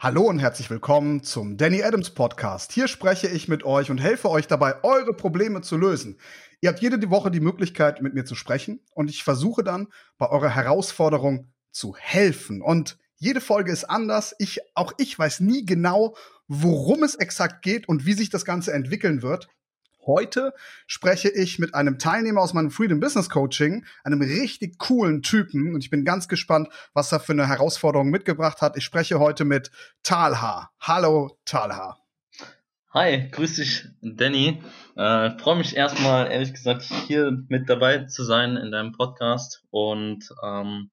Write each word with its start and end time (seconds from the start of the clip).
Hallo 0.00 0.22
und 0.22 0.38
herzlich 0.38 0.70
willkommen 0.70 1.24
zum 1.24 1.56
Danny 1.56 1.82
Adams 1.82 2.10
Podcast. 2.10 2.70
Hier 2.70 2.86
spreche 2.86 3.26
ich 3.26 3.48
mit 3.48 3.64
euch 3.64 3.90
und 3.90 3.98
helfe 3.98 4.30
euch 4.30 4.46
dabei, 4.46 4.84
eure 4.84 5.12
Probleme 5.12 5.60
zu 5.60 5.76
lösen. 5.76 6.20
Ihr 6.60 6.68
habt 6.68 6.78
jede 6.78 7.10
Woche 7.10 7.32
die 7.32 7.40
Möglichkeit, 7.40 8.00
mit 8.00 8.14
mir 8.14 8.24
zu 8.24 8.36
sprechen 8.36 8.78
und 8.94 9.10
ich 9.10 9.24
versuche 9.24 9.64
dann, 9.64 9.88
bei 10.16 10.30
eurer 10.30 10.50
Herausforderung 10.50 11.48
zu 11.72 11.96
helfen. 11.96 12.62
Und 12.62 12.96
jede 13.16 13.40
Folge 13.40 13.72
ist 13.72 13.90
anders. 13.90 14.36
Ich, 14.38 14.60
auch 14.76 14.92
ich 14.98 15.18
weiß 15.18 15.40
nie 15.40 15.66
genau, 15.66 16.14
worum 16.46 17.02
es 17.02 17.16
exakt 17.16 17.62
geht 17.62 17.88
und 17.88 18.06
wie 18.06 18.14
sich 18.14 18.30
das 18.30 18.44
Ganze 18.44 18.72
entwickeln 18.72 19.22
wird. 19.22 19.48
Heute 20.08 20.54
spreche 20.86 21.28
ich 21.28 21.58
mit 21.58 21.74
einem 21.74 21.98
Teilnehmer 21.98 22.40
aus 22.40 22.54
meinem 22.54 22.70
Freedom 22.70 22.98
Business 22.98 23.28
Coaching, 23.28 23.84
einem 24.04 24.22
richtig 24.22 24.78
coolen 24.78 25.20
Typen. 25.20 25.74
Und 25.74 25.84
ich 25.84 25.90
bin 25.90 26.06
ganz 26.06 26.28
gespannt, 26.28 26.70
was 26.94 27.12
er 27.12 27.20
für 27.20 27.32
eine 27.32 27.46
Herausforderung 27.46 28.08
mitgebracht 28.08 28.62
hat. 28.62 28.78
Ich 28.78 28.84
spreche 28.84 29.18
heute 29.18 29.44
mit 29.44 29.70
Talha. 30.02 30.70
Hallo, 30.80 31.38
Talha. 31.44 31.98
Hi, 32.94 33.28
grüß 33.30 33.56
dich, 33.56 33.84
Danny. 34.00 34.62
Äh, 34.96 35.38
Freue 35.38 35.56
mich 35.56 35.76
erstmal, 35.76 36.32
ehrlich 36.32 36.54
gesagt, 36.54 36.84
hier 36.84 37.44
mit 37.48 37.68
dabei 37.68 38.04
zu 38.04 38.24
sein 38.24 38.56
in 38.56 38.72
deinem 38.72 38.92
Podcast. 38.92 39.62
Und 39.68 40.26
ähm, 40.42 40.90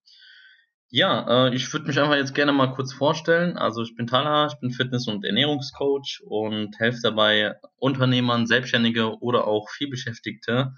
ja, 0.89 1.47
äh, 1.47 1.55
ich 1.55 1.71
würde 1.73 1.87
mich 1.87 1.99
einfach 1.99 2.15
jetzt 2.15 2.35
gerne 2.35 2.53
mal 2.53 2.73
kurz 2.73 2.93
vorstellen. 2.93 3.57
Also 3.57 3.81
ich 3.81 3.95
bin 3.95 4.07
Talha, 4.07 4.47
ich 4.47 4.59
bin 4.59 4.71
Fitness- 4.71 5.07
und 5.07 5.25
Ernährungscoach 5.25 6.21
und 6.25 6.77
helfe 6.79 6.99
dabei 7.03 7.55
Unternehmern, 7.77 8.47
Selbstständige 8.47 9.19
oder 9.19 9.47
auch 9.47 9.69
vielbeschäftigte 9.69 10.73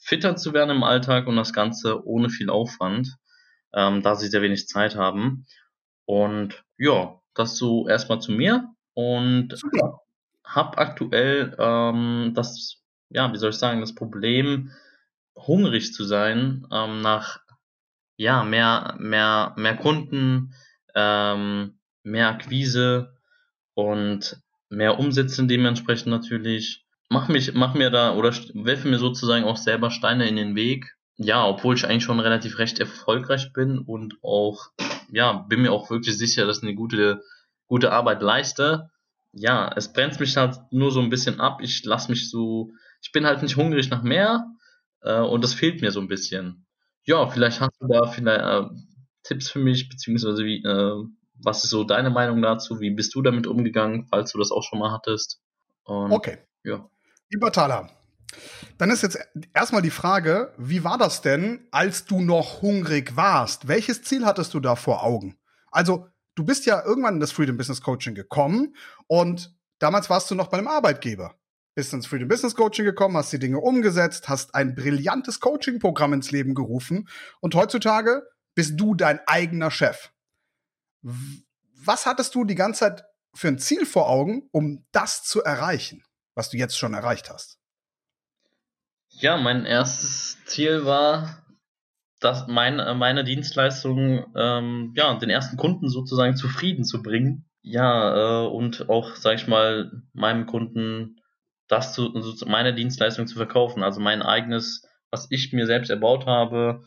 fitter 0.00 0.36
zu 0.36 0.52
werden 0.52 0.76
im 0.76 0.82
Alltag 0.82 1.26
und 1.26 1.36
das 1.36 1.52
Ganze 1.52 2.04
ohne 2.06 2.30
viel 2.30 2.50
Aufwand, 2.50 3.16
ähm, 3.74 4.02
da 4.02 4.16
sie 4.16 4.28
sehr 4.28 4.42
wenig 4.42 4.66
Zeit 4.66 4.96
haben. 4.96 5.46
Und 6.06 6.64
ja, 6.78 7.20
das 7.34 7.56
so 7.56 7.86
erstmal 7.86 8.20
zu 8.20 8.32
mir 8.32 8.74
und 8.94 9.56
Super. 9.56 10.00
hab 10.42 10.78
aktuell 10.78 11.54
ähm, 11.58 12.32
das, 12.34 12.82
ja, 13.10 13.32
wie 13.32 13.36
soll 13.36 13.50
ich 13.50 13.56
sagen, 13.56 13.80
das 13.80 13.94
Problem, 13.94 14.72
hungrig 15.36 15.92
zu 15.92 16.04
sein 16.04 16.66
ähm, 16.72 17.00
nach 17.02 17.39
ja, 18.20 18.44
mehr, 18.44 18.96
mehr, 18.98 19.54
mehr 19.56 19.78
Kunden, 19.78 20.52
ähm, 20.94 21.78
mehr 22.02 22.28
Akquise 22.28 23.14
und 23.72 24.36
mehr 24.68 24.98
Umsätze 24.98 25.46
dementsprechend 25.46 26.08
natürlich. 26.08 26.84
Mach 27.08 27.28
mich, 27.28 27.54
mach 27.54 27.72
mir 27.72 27.88
da 27.88 28.14
oder 28.14 28.28
werfe 28.52 28.88
mir 28.88 28.98
sozusagen 28.98 29.46
auch 29.46 29.56
selber 29.56 29.90
Steine 29.90 30.28
in 30.28 30.36
den 30.36 30.54
Weg. 30.54 30.98
Ja, 31.16 31.46
obwohl 31.46 31.74
ich 31.74 31.86
eigentlich 31.86 32.04
schon 32.04 32.20
relativ 32.20 32.58
recht 32.58 32.78
erfolgreich 32.78 33.54
bin 33.54 33.78
und 33.78 34.16
auch, 34.22 34.66
ja, 35.10 35.32
bin 35.48 35.62
mir 35.62 35.72
auch 35.72 35.88
wirklich 35.88 36.18
sicher, 36.18 36.44
dass 36.44 36.58
ich 36.58 36.64
eine 36.64 36.74
gute, 36.74 37.22
gute 37.68 37.90
Arbeit 37.90 38.20
leiste. 38.20 38.90
Ja, 39.32 39.72
es 39.74 39.94
brennt 39.94 40.20
mich 40.20 40.36
halt 40.36 40.58
nur 40.72 40.92
so 40.92 41.00
ein 41.00 41.08
bisschen 41.08 41.40
ab. 41.40 41.60
Ich 41.62 41.86
lass 41.86 42.10
mich 42.10 42.28
so, 42.28 42.70
ich 43.00 43.12
bin 43.12 43.24
halt 43.24 43.40
nicht 43.40 43.56
hungrig 43.56 43.88
nach 43.88 44.02
mehr 44.02 44.44
äh, 45.00 45.20
und 45.20 45.42
das 45.42 45.54
fehlt 45.54 45.80
mir 45.80 45.90
so 45.90 46.00
ein 46.00 46.08
bisschen. 46.08 46.66
Ja, 47.10 47.28
vielleicht 47.28 47.60
hast 47.60 47.76
du 47.80 47.88
da 47.88 48.06
vielleicht 48.06 48.40
äh, 48.40 48.62
Tipps 49.24 49.50
für 49.50 49.58
mich, 49.58 49.88
beziehungsweise 49.88 50.44
wie, 50.44 50.62
äh, 50.62 51.04
was 51.42 51.64
ist 51.64 51.70
so 51.70 51.82
deine 51.82 52.08
Meinung 52.08 52.40
dazu? 52.40 52.78
Wie 52.78 52.90
bist 52.90 53.16
du 53.16 53.20
damit 53.20 53.48
umgegangen, 53.48 54.06
falls 54.08 54.30
du 54.30 54.38
das 54.38 54.52
auch 54.52 54.62
schon 54.62 54.78
mal 54.78 54.92
hattest? 54.92 55.40
Und, 55.82 56.12
okay. 56.12 56.38
Ja. 56.62 56.88
Lieber 57.28 57.50
Thaler, 57.50 57.90
dann 58.78 58.90
ist 58.90 59.02
jetzt 59.02 59.18
erstmal 59.52 59.82
die 59.82 59.90
Frage, 59.90 60.54
wie 60.56 60.84
war 60.84 60.98
das 60.98 61.20
denn, 61.20 61.66
als 61.72 62.04
du 62.04 62.20
noch 62.20 62.62
hungrig 62.62 63.16
warst? 63.16 63.66
Welches 63.66 64.04
Ziel 64.04 64.24
hattest 64.24 64.54
du 64.54 64.60
da 64.60 64.76
vor 64.76 65.02
Augen? 65.02 65.36
Also, 65.72 66.06
du 66.36 66.44
bist 66.44 66.64
ja 66.64 66.80
irgendwann 66.84 67.14
in 67.14 67.20
das 67.20 67.32
Freedom 67.32 67.56
Business 67.56 67.80
Coaching 67.80 68.14
gekommen 68.14 68.76
und 69.08 69.52
damals 69.80 70.10
warst 70.10 70.30
du 70.30 70.36
noch 70.36 70.46
bei 70.46 70.58
einem 70.58 70.68
Arbeitgeber 70.68 71.34
bist 71.80 71.94
ins 71.94 72.06
Freedom 72.06 72.28
Business 72.28 72.54
Coaching 72.54 72.84
gekommen, 72.84 73.16
hast 73.16 73.32
die 73.32 73.38
Dinge 73.38 73.58
umgesetzt, 73.58 74.28
hast 74.28 74.54
ein 74.54 74.74
brillantes 74.74 75.40
Coaching-Programm 75.40 76.12
ins 76.12 76.30
Leben 76.30 76.54
gerufen 76.54 77.08
und 77.40 77.54
heutzutage 77.54 78.22
bist 78.54 78.78
du 78.78 78.94
dein 78.94 79.18
eigener 79.26 79.70
Chef. 79.70 80.10
Was 81.00 82.04
hattest 82.04 82.34
du 82.34 82.44
die 82.44 82.54
ganze 82.54 82.80
Zeit 82.80 83.04
für 83.32 83.48
ein 83.48 83.58
Ziel 83.58 83.86
vor 83.86 84.10
Augen, 84.10 84.50
um 84.52 84.84
das 84.92 85.24
zu 85.24 85.42
erreichen, 85.42 86.04
was 86.34 86.50
du 86.50 86.58
jetzt 86.58 86.76
schon 86.76 86.92
erreicht 86.92 87.30
hast? 87.30 87.58
Ja, 89.08 89.38
mein 89.38 89.64
erstes 89.64 90.36
Ziel 90.44 90.84
war, 90.84 91.46
dass 92.20 92.46
mein, 92.46 92.78
äh, 92.78 92.94
meine 92.94 93.24
Dienstleistung 93.24 94.26
ähm, 94.36 94.92
ja, 94.94 95.14
den 95.14 95.30
ersten 95.30 95.56
Kunden 95.56 95.88
sozusagen 95.88 96.36
zufrieden 96.36 96.84
zu 96.84 97.02
bringen. 97.02 97.46
Ja, 97.62 98.44
äh, 98.44 98.48
und 98.48 98.90
auch, 98.90 99.16
sag 99.16 99.36
ich 99.36 99.48
mal, 99.48 99.90
meinem 100.12 100.44
Kunden 100.44 101.19
das 101.70 101.94
zu, 101.94 102.12
meine 102.46 102.74
Dienstleistung 102.74 103.26
zu 103.26 103.36
verkaufen, 103.36 103.82
also 103.82 104.00
mein 104.00 104.22
eigenes, 104.22 104.86
was 105.10 105.28
ich 105.30 105.52
mir 105.52 105.66
selbst 105.66 105.90
erbaut 105.90 106.26
habe, 106.26 106.84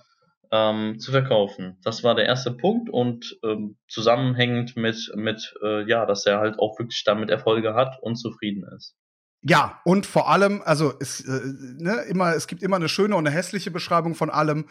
ähm, 0.51 0.99
zu 0.99 1.11
verkaufen. 1.11 1.79
Das 1.83 2.03
war 2.03 2.15
der 2.15 2.25
erste 2.25 2.51
Punkt 2.51 2.89
und 2.89 3.37
ähm, 3.43 3.77
zusammenhängend 3.87 4.75
mit, 4.75 5.11
mit 5.15 5.53
äh, 5.63 5.89
ja, 5.89 6.05
dass 6.05 6.25
er 6.25 6.39
halt 6.39 6.59
auch 6.59 6.77
wirklich 6.77 7.03
damit 7.05 7.29
Erfolge 7.29 7.73
hat 7.73 7.97
und 8.01 8.17
zufrieden 8.17 8.63
ist. 8.75 8.95
Ja, 9.41 9.81
und 9.83 10.05
vor 10.05 10.29
allem, 10.29 10.61
also 10.63 10.93
es, 10.99 11.21
äh, 11.21 11.41
ne, 11.77 12.03
immer, 12.07 12.35
es 12.35 12.47
gibt 12.47 12.61
immer 12.61 12.75
eine 12.75 12.87
schöne 12.87 13.15
und 13.15 13.25
eine 13.25 13.35
hässliche 13.35 13.71
Beschreibung 13.71 14.15
von 14.15 14.29
allem. 14.29 14.65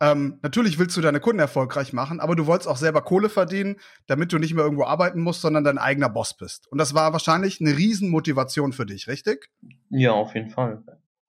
Ähm, 0.00 0.38
natürlich 0.42 0.78
willst 0.78 0.96
du 0.96 1.00
deine 1.00 1.20
Kunden 1.20 1.38
erfolgreich 1.38 1.94
machen, 1.94 2.20
aber 2.20 2.36
du 2.36 2.46
wolltest 2.46 2.68
auch 2.68 2.76
selber 2.76 3.02
Kohle 3.02 3.30
verdienen, 3.30 3.76
damit 4.06 4.32
du 4.32 4.38
nicht 4.38 4.52
mehr 4.52 4.64
irgendwo 4.64 4.84
arbeiten 4.84 5.20
musst, 5.20 5.40
sondern 5.40 5.64
dein 5.64 5.78
eigener 5.78 6.10
Boss 6.10 6.36
bist. 6.36 6.66
Und 6.68 6.78
das 6.78 6.92
war 6.92 7.12
wahrscheinlich 7.12 7.60
eine 7.60 7.76
Riesenmotivation 7.76 8.72
für 8.74 8.84
dich, 8.84 9.08
richtig? 9.08 9.48
Ja, 9.88 10.12
auf 10.12 10.34
jeden 10.34 10.50
Fall. 10.50 10.82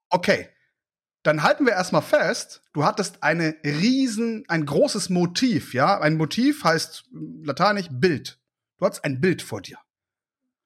Okay. 0.10 0.50
Dann 1.24 1.44
halten 1.44 1.66
wir 1.66 1.74
erstmal 1.74 2.02
fest, 2.02 2.62
du 2.74 2.86
hattest 2.86 3.24
eine 3.24 3.56
riesen, 3.64 4.46
ein 4.48 4.66
großes 4.66 5.10
Motiv, 5.10 5.74
ja? 5.74 6.00
Ein 6.00 6.16
Motiv 6.16 6.64
heißt 6.64 7.06
lateinisch 7.44 7.88
Bild. 7.90 8.40
Du 8.78 8.86
hattest 8.86 9.04
ein 9.04 9.20
Bild 9.20 9.42
vor 9.42 9.62
dir. 9.62 9.78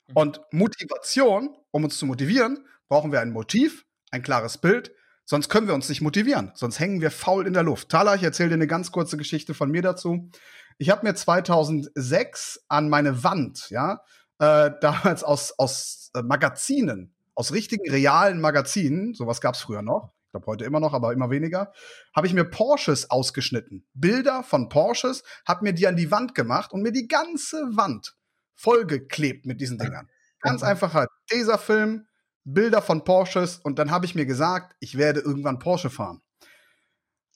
Mhm. 0.07 0.15
Und 0.15 0.41
Motivation, 0.51 1.55
um 1.71 1.83
uns 1.83 1.97
zu 1.97 2.05
motivieren, 2.05 2.65
brauchen 2.89 3.11
wir 3.11 3.21
ein 3.21 3.31
Motiv, 3.31 3.85
ein 4.11 4.21
klares 4.21 4.57
Bild, 4.57 4.91
Sonst 5.31 5.47
können 5.47 5.65
wir 5.65 5.75
uns 5.75 5.87
nicht 5.87 6.01
motivieren. 6.01 6.51
Sonst 6.55 6.81
hängen 6.81 6.99
wir 6.99 7.09
faul 7.09 7.47
in 7.47 7.53
der 7.53 7.63
Luft. 7.63 7.87
Tala, 7.87 8.15
ich 8.15 8.23
erzähle 8.23 8.49
dir 8.49 8.55
eine 8.55 8.67
ganz 8.67 8.91
kurze 8.91 9.15
Geschichte 9.15 9.53
von 9.53 9.71
mir 9.71 9.81
dazu. 9.81 10.29
Ich 10.77 10.89
habe 10.89 11.07
mir 11.07 11.15
2006 11.15 12.65
an 12.67 12.89
meine 12.89 13.23
Wand, 13.23 13.69
ja, 13.69 14.03
äh, 14.39 14.71
damals 14.81 15.23
aus, 15.23 15.57
aus 15.57 16.11
äh, 16.15 16.21
Magazinen, 16.21 17.15
aus 17.33 17.53
richtigen, 17.53 17.89
realen 17.89 18.41
Magazinen, 18.41 19.13
sowas 19.13 19.39
gab 19.39 19.55
es 19.55 19.61
früher 19.61 19.81
noch, 19.81 20.11
ich 20.25 20.31
glaube 20.31 20.47
heute 20.47 20.65
immer 20.65 20.81
noch, 20.81 20.91
aber 20.91 21.13
immer 21.13 21.29
weniger, 21.29 21.71
habe 22.13 22.27
ich 22.27 22.33
mir 22.33 22.43
Porsches 22.43 23.09
ausgeschnitten. 23.09 23.85
Bilder 23.93 24.43
von 24.43 24.67
Porsches, 24.67 25.23
habe 25.47 25.63
mir 25.63 25.71
die 25.71 25.87
an 25.87 25.95
die 25.95 26.11
Wand 26.11 26.35
gemacht 26.35 26.73
und 26.73 26.81
mir 26.81 26.91
die 26.91 27.07
ganze 27.07 27.77
Wand 27.77 28.17
vollgeklebt 28.55 29.45
mit 29.45 29.61
diesen 29.61 29.77
Dingern. 29.77 30.09
Ganz 30.41 30.61
einfacher 30.61 31.07
Tesafilm, 31.27 32.05
Bilder 32.43 32.81
von 32.81 33.03
Porsches 33.03 33.57
und 33.57 33.79
dann 33.79 33.91
habe 33.91 34.05
ich 34.05 34.15
mir 34.15 34.25
gesagt, 34.25 34.75
ich 34.79 34.97
werde 34.97 35.19
irgendwann 35.19 35.59
Porsche 35.59 35.89
fahren. 35.89 36.21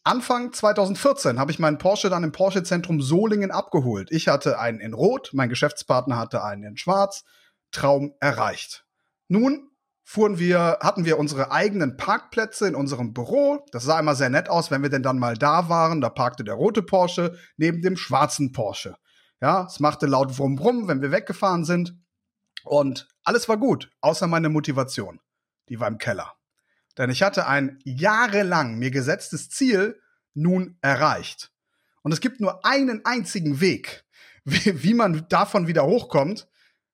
Anfang 0.03 0.53
2014 0.53 1.39
habe 1.39 1.51
ich 1.51 1.57
meinen 1.57 1.79
Porsche 1.79 2.09
dann 2.09 2.23
im 2.23 2.31
Porsche 2.31 2.61
Zentrum 2.61 3.01
Solingen 3.01 3.49
abgeholt. 3.49 4.11
Ich 4.11 4.27
hatte 4.27 4.59
einen 4.59 4.79
in 4.79 4.93
Rot, 4.93 5.31
mein 5.33 5.49
Geschäftspartner 5.49 6.17
hatte 6.17 6.43
einen 6.43 6.63
in 6.63 6.77
Schwarz. 6.77 7.23
Traum 7.71 8.13
erreicht. 8.19 8.85
Nun 9.27 9.71
fuhren 10.03 10.37
wir, 10.37 10.77
hatten 10.81 11.05
wir 11.05 11.17
unsere 11.17 11.51
eigenen 11.51 11.97
Parkplätze 11.97 12.67
in 12.67 12.75
unserem 12.75 13.13
Büro. 13.13 13.65
Das 13.71 13.83
sah 13.83 13.99
immer 13.99 14.15
sehr 14.15 14.29
nett 14.29 14.47
aus, 14.47 14.69
wenn 14.69 14.83
wir 14.83 14.89
denn 14.89 15.03
dann 15.03 15.17
mal 15.17 15.35
da 15.35 15.69
waren. 15.69 16.01
Da 16.01 16.09
parkte 16.09 16.43
der 16.43 16.53
rote 16.53 16.83
Porsche 16.83 17.35
neben 17.57 17.81
dem 17.81 17.97
schwarzen 17.97 18.51
Porsche. 18.51 18.95
Ja, 19.41 19.65
es 19.65 19.79
machte 19.79 20.05
laut 20.05 20.35
Brumm 20.35 20.55
Brumm, 20.55 20.87
wenn 20.87 21.01
wir 21.01 21.11
weggefahren 21.11 21.65
sind. 21.65 21.95
Und 22.65 23.07
alles 23.23 23.47
war 23.47 23.57
gut, 23.57 23.91
außer 24.01 24.27
meine 24.27 24.49
Motivation. 24.49 25.21
Die 25.69 25.79
war 25.79 25.87
im 25.87 25.97
Keller. 25.97 26.33
Denn 26.97 27.09
ich 27.09 27.23
hatte 27.23 27.47
ein 27.47 27.79
jahrelang 27.83 28.77
mir 28.77 28.91
gesetztes 28.91 29.49
Ziel 29.49 30.01
nun 30.33 30.77
erreicht. 30.81 31.51
Und 32.01 32.11
es 32.11 32.21
gibt 32.21 32.39
nur 32.39 32.65
einen 32.65 33.05
einzigen 33.05 33.61
Weg, 33.61 34.05
wie, 34.45 34.83
wie 34.83 34.93
man 34.93 35.27
davon 35.29 35.67
wieder 35.67 35.85
hochkommt. 35.85 36.47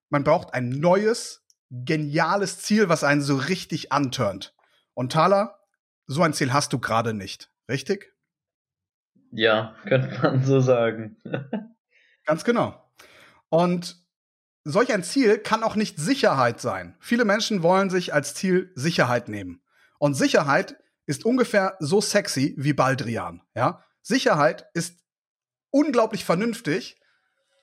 Man 0.09 0.23
braucht 0.23 0.53
ein 0.53 0.69
neues, 0.69 1.45
geniales 1.69 2.59
Ziel, 2.59 2.89
was 2.89 3.03
einen 3.03 3.21
so 3.21 3.37
richtig 3.37 3.91
antörnt. 3.91 4.53
Und 4.93 5.13
Thaler, 5.13 5.59
so 6.05 6.21
ein 6.21 6.33
Ziel 6.33 6.51
hast 6.51 6.73
du 6.73 6.79
gerade 6.79 7.13
nicht, 7.13 7.49
richtig? 7.69 8.13
Ja, 9.31 9.75
könnte 9.83 10.19
man 10.21 10.43
so 10.43 10.59
sagen. 10.59 11.17
Ganz 12.25 12.43
genau. 12.43 12.91
Und 13.49 14.00
solch 14.63 14.93
ein 14.93 15.03
Ziel 15.03 15.37
kann 15.37 15.63
auch 15.63 15.75
nicht 15.75 15.97
Sicherheit 15.97 16.61
sein. 16.61 16.95
Viele 16.99 17.25
Menschen 17.25 17.63
wollen 17.63 17.89
sich 17.89 18.13
als 18.13 18.33
Ziel 18.33 18.71
Sicherheit 18.75 19.27
nehmen. 19.27 19.61
Und 19.99 20.15
Sicherheit 20.15 20.77
ist 21.05 21.25
ungefähr 21.25 21.75
so 21.79 22.01
sexy 22.01 22.55
wie 22.57 22.73
Baldrian. 22.73 23.41
Ja? 23.55 23.83
Sicherheit 24.01 24.67
ist 24.73 24.99
unglaublich 25.71 26.25
vernünftig, 26.25 26.99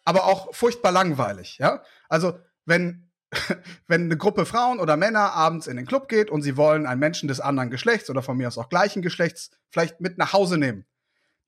aber 0.04 0.24
auch 0.24 0.54
furchtbar 0.54 0.92
langweilig, 0.92 1.58
ja? 1.58 1.82
Also, 2.08 2.38
wenn, 2.64 3.10
wenn 3.86 4.04
eine 4.04 4.16
Gruppe 4.16 4.46
Frauen 4.46 4.80
oder 4.80 4.96
Männer 4.96 5.32
abends 5.32 5.66
in 5.66 5.76
den 5.76 5.86
Club 5.86 6.08
geht 6.08 6.30
und 6.30 6.42
sie 6.42 6.56
wollen 6.56 6.86
einen 6.86 7.00
Menschen 7.00 7.28
des 7.28 7.40
anderen 7.40 7.70
Geschlechts 7.70 8.08
oder 8.08 8.22
von 8.22 8.36
mir 8.36 8.48
aus 8.48 8.56
auch 8.56 8.70
gleichen 8.70 9.02
Geschlechts 9.02 9.50
vielleicht 9.68 10.00
mit 10.00 10.16
nach 10.16 10.32
Hause 10.32 10.56
nehmen, 10.56 10.86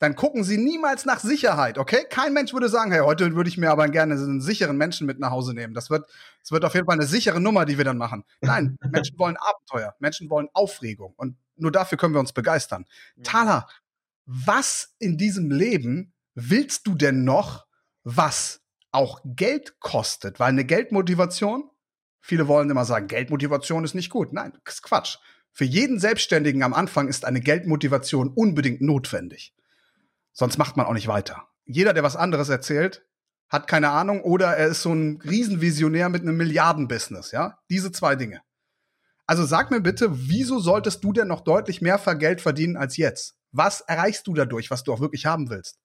dann 0.00 0.16
gucken 0.16 0.44
sie 0.44 0.56
niemals 0.56 1.04
nach 1.04 1.20
Sicherheit, 1.20 1.76
okay? 1.76 2.06
Kein 2.08 2.32
Mensch 2.32 2.54
würde 2.54 2.70
sagen, 2.70 2.90
hey, 2.90 3.02
heute 3.02 3.34
würde 3.36 3.50
ich 3.50 3.58
mir 3.58 3.70
aber 3.70 3.86
gerne 3.88 4.14
einen 4.14 4.40
sicheren 4.40 4.78
Menschen 4.78 5.06
mit 5.06 5.20
nach 5.20 5.30
Hause 5.30 5.52
nehmen. 5.52 5.74
Das 5.74 5.90
wird, 5.90 6.08
das 6.40 6.50
wird 6.50 6.64
auf 6.64 6.74
jeden 6.74 6.86
Fall 6.86 6.94
eine 6.94 7.06
sichere 7.06 7.38
Nummer, 7.38 7.66
die 7.66 7.76
wir 7.76 7.84
dann 7.84 7.98
machen. 7.98 8.24
Nein, 8.40 8.78
Menschen 8.90 9.18
wollen 9.18 9.36
Abenteuer, 9.36 9.94
Menschen 9.98 10.30
wollen 10.30 10.48
Aufregung 10.54 11.12
und 11.16 11.36
nur 11.56 11.70
dafür 11.70 11.98
können 11.98 12.14
wir 12.14 12.20
uns 12.20 12.32
begeistern. 12.32 12.86
Mhm. 13.16 13.22
Thala, 13.24 13.68
was 14.24 14.94
in 14.98 15.18
diesem 15.18 15.50
Leben 15.50 16.14
willst 16.34 16.86
du 16.86 16.94
denn 16.94 17.24
noch, 17.24 17.66
was 18.02 18.62
auch 18.92 19.20
Geld 19.24 19.80
kostet? 19.80 20.40
Weil 20.40 20.48
eine 20.48 20.64
Geldmotivation, 20.64 21.68
viele 22.22 22.48
wollen 22.48 22.70
immer 22.70 22.86
sagen, 22.86 23.06
Geldmotivation 23.06 23.84
ist 23.84 23.94
nicht 23.94 24.08
gut. 24.08 24.32
Nein, 24.32 24.52
das 24.64 24.76
ist 24.76 24.82
Quatsch. 24.82 25.18
Für 25.52 25.64
jeden 25.64 25.98
Selbstständigen 25.98 26.62
am 26.62 26.72
Anfang 26.72 27.08
ist 27.08 27.26
eine 27.26 27.40
Geldmotivation 27.40 28.28
unbedingt 28.28 28.80
notwendig. 28.80 29.52
Sonst 30.40 30.56
macht 30.56 30.78
man 30.78 30.86
auch 30.86 30.94
nicht 30.94 31.06
weiter. 31.06 31.48
Jeder, 31.66 31.92
der 31.92 32.02
was 32.02 32.16
anderes 32.16 32.48
erzählt, 32.48 33.04
hat 33.50 33.66
keine 33.66 33.90
Ahnung 33.90 34.22
oder 34.22 34.46
er 34.56 34.68
ist 34.68 34.80
so 34.80 34.90
ein 34.90 35.20
Riesenvisionär 35.20 36.08
mit 36.08 36.22
einem 36.22 36.38
Milliardenbusiness, 36.38 37.30
ja? 37.30 37.58
Diese 37.68 37.92
zwei 37.92 38.16
Dinge. 38.16 38.40
Also 39.26 39.44
sag 39.44 39.70
mir 39.70 39.82
bitte, 39.82 40.06
wieso 40.10 40.58
solltest 40.58 41.04
du 41.04 41.12
denn 41.12 41.28
noch 41.28 41.42
deutlich 41.42 41.82
mehr 41.82 41.98
Geld 42.18 42.40
verdienen 42.40 42.78
als 42.78 42.96
jetzt? 42.96 43.36
Was 43.52 43.82
erreichst 43.82 44.26
du 44.28 44.32
dadurch, 44.32 44.70
was 44.70 44.82
du 44.82 44.94
auch 44.94 45.00
wirklich 45.00 45.26
haben 45.26 45.50
willst? 45.50 45.78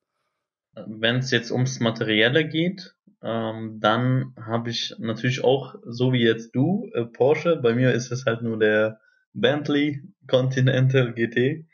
Wenn 0.88 1.18
es 1.18 1.32
jetzt 1.32 1.52
ums 1.52 1.82
Materielle 1.82 2.48
geht, 2.48 2.96
ähm, 3.22 3.82
dann 3.82 4.36
habe 4.40 4.70
ich 4.70 4.96
natürlich 5.00 5.44
auch, 5.44 5.76
so 5.84 6.14
wie 6.14 6.24
jetzt 6.24 6.56
du, 6.56 6.90
äh, 6.94 7.04
Porsche. 7.04 7.58
Bei 7.58 7.76
mir 7.76 7.92
ist 7.92 8.10
es 8.10 8.26
halt 8.26 8.42
nur 8.42 8.58
der 8.58 9.02
Bentley 9.34 10.02
Continental 10.30 11.14
GT. 11.14 11.68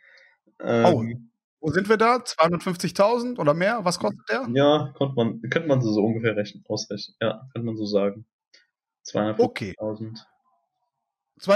Ähm, 0.63 0.85
oh, 0.85 1.05
wo 1.61 1.71
sind 1.71 1.87
wir 1.89 1.97
da? 1.97 2.17
250.000 2.17 3.37
oder 3.37 3.53
mehr? 3.53 3.85
Was 3.85 3.99
kostet 3.99 4.27
der? 4.29 4.47
Ja, 4.53 4.91
konnte 4.97 5.15
man, 5.15 5.41
könnte 5.41 5.67
man 5.67 5.79
so, 5.81 6.03
ungefähr 6.03 6.35
rechnen, 6.35 6.63
ausrechnen. 6.67 7.15
Ja, 7.21 7.47
könnte 7.53 7.65
man 7.67 7.77
so 7.77 7.85
sagen. 7.85 8.25
250.000. 9.07 9.37
Okay. 9.39 9.75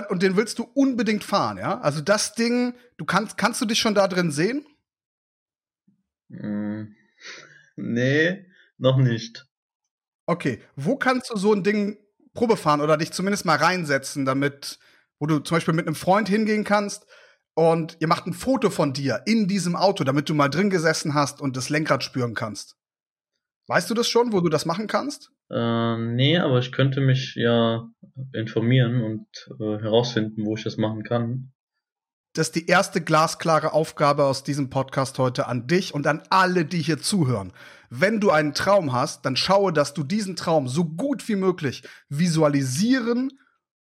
Und 0.10 0.24
den 0.24 0.36
willst 0.36 0.60
du 0.60 0.63
unbedingt 0.63 1.24
fahren, 1.24 1.57
ja? 1.57 1.80
Also 1.80 2.02
das 2.02 2.34
Ding, 2.34 2.75
du 2.98 3.06
kannst, 3.06 3.38
kannst 3.38 3.62
du 3.62 3.66
dich 3.66 3.80
schon 3.80 3.96
da 3.96 4.07
drin 4.07 4.31
sehen? 4.31 4.66
Mm, 6.30 6.96
nee, 7.75 8.46
noch 8.78 8.98
nicht. 8.98 9.48
Okay, 10.28 10.62
wo 10.75 10.96
kannst 10.96 11.31
du 11.31 11.38
so 11.38 11.54
ein 11.54 11.63
Ding 11.63 11.98
Probe 12.34 12.58
fahren 12.58 12.81
oder 12.81 12.98
dich 12.98 13.12
zumindest 13.12 13.46
mal 13.46 13.58
reinsetzen, 13.58 14.25
damit, 14.25 14.80
wo 15.19 15.25
du 15.25 15.40
zum 15.40 15.58
Beispiel 15.58 15.74
mit 15.74 15.88
einem 15.88 15.96
Freund 15.96 16.28
hingehen 16.30 16.63
kannst 16.63 17.06
und 17.56 17.98
ihr 18.00 18.07
macht 18.07 18.28
ein 18.28 18.34
Foto 18.34 18.69
von 18.69 18.94
dir 18.94 19.22
in 19.25 19.48
diesem 19.48 19.75
Auto, 19.75 20.04
damit 20.04 20.30
du 20.30 20.36
mal 20.36 20.50
drin 20.50 20.69
gesessen 20.69 21.13
hast 21.13 21.42
und 21.42 21.57
das 21.57 21.69
Lenkrad 21.69 22.04
spüren 22.04 22.34
kannst. 22.36 22.78
Weißt 23.68 23.90
du 23.90 23.96
das 23.96 24.07
schon, 24.07 24.31
wo 24.31 24.42
du 24.42 24.50
das 24.50 24.66
machen 24.66 24.88
kannst? 24.88 25.31
Äh, 25.50 25.98
nee, 25.98 26.38
aber 26.38 26.60
ich 26.60 26.72
könnte 26.72 27.02
mich 27.02 27.34
ja 27.36 27.88
informieren 28.34 29.02
und 29.02 29.28
äh, 29.60 29.81
herausfinden, 29.81 30.46
wo 30.46 30.56
ich 30.56 30.63
das 30.63 30.78
machen 30.78 31.04
kann. 31.04 31.52
Das 32.34 32.48
ist 32.48 32.56
die 32.56 32.68
erste 32.68 33.02
glasklare 33.02 33.72
Aufgabe 33.72 34.25
aus 34.25 34.44
diesem 34.44 34.69
Podcast 34.69 35.18
heute 35.19 35.48
an 35.48 35.68
dich 35.68 35.94
und 35.94 36.06
an 36.06 36.22
alle, 36.30 36.66
die 36.66 36.81
hier 36.81 37.00
zuhören. 37.00 37.54
Wenn 37.90 38.19
du 38.19 38.30
einen 38.30 38.54
Traum 38.54 38.92
hast, 38.92 39.25
dann 39.25 39.38
schaue, 39.38 39.72
dass 39.72 39.94
du 39.94 40.04
diesen 40.04 40.36
Traum 40.36 40.68
so 40.68 40.84
gut 40.84 41.28
wie 41.30 41.38
möglich 41.38 41.84
visualisieren, 42.10 43.31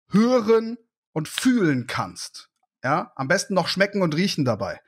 hören 0.10 0.78
und 1.14 1.30
fühlen 1.30 1.88
kannst. 1.88 2.51
Ja, 2.84 3.12
am 3.16 3.28
besten 3.28 3.54
noch 3.54 3.68
schmecken 3.68 4.02
und 4.02 4.16
riechen 4.16 4.46
dabei. 4.46 4.80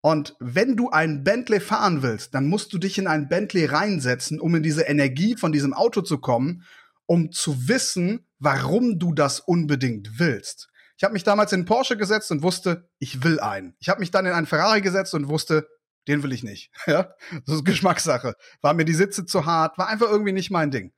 Und 0.00 0.36
wenn 0.38 0.76
du 0.76 0.90
einen 0.90 1.24
Bentley 1.24 1.60
fahren 1.60 2.02
willst, 2.02 2.34
dann 2.34 2.46
musst 2.46 2.72
du 2.72 2.78
dich 2.78 2.96
in 2.96 3.06
einen 3.06 3.28
Bentley 3.28 3.64
reinsetzen, 3.64 4.40
um 4.40 4.54
in 4.54 4.62
diese 4.62 4.82
Energie 4.82 5.36
von 5.36 5.52
diesem 5.52 5.74
Auto 5.74 6.00
zu 6.00 6.18
kommen, 6.18 6.62
um 7.06 7.32
zu 7.32 7.68
wissen, 7.68 8.26
warum 8.38 8.98
du 8.98 9.12
das 9.12 9.40
unbedingt 9.40 10.18
willst. 10.18 10.68
Ich 10.96 11.04
habe 11.04 11.12
mich 11.12 11.24
damals 11.24 11.52
in 11.52 11.64
Porsche 11.64 11.96
gesetzt 11.96 12.30
und 12.30 12.42
wusste, 12.42 12.88
ich 12.98 13.22
will 13.22 13.40
einen. 13.40 13.74
Ich 13.80 13.88
habe 13.88 14.00
mich 14.00 14.10
dann 14.10 14.26
in 14.26 14.32
einen 14.32 14.46
Ferrari 14.46 14.80
gesetzt 14.80 15.12
und 15.14 15.28
wusste, 15.28 15.68
den 16.08 16.22
will 16.22 16.32
ich 16.32 16.42
nicht. 16.42 16.70
Ja, 16.86 17.12
das 17.44 17.56
ist 17.56 17.64
Geschmackssache. 17.64 18.34
War 18.62 18.74
mir 18.74 18.84
die 18.84 18.94
Sitze 18.94 19.26
zu 19.26 19.44
hart, 19.44 19.76
war 19.76 19.88
einfach 19.88 20.08
irgendwie 20.08 20.32
nicht 20.32 20.50
mein 20.50 20.70
Ding. 20.70 20.92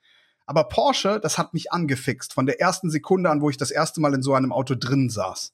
Aber 0.47 0.65
Porsche, 0.69 1.19
das 1.21 1.37
hat 1.37 1.53
mich 1.53 1.73
angefixt 1.73 2.33
von 2.33 2.47
der 2.47 2.61
ersten 2.61 2.91
Sekunde 2.91 3.31
an, 3.31 3.41
wo 3.41 3.51
ich 3.51 3.57
das 3.57 3.71
erste 3.71 4.01
Mal 4.01 4.15
in 4.15 4.23
so 4.23 4.35
einem 4.35 4.53
Auto 4.53 4.75
drin 4.75 5.11
saß. 5.11 5.53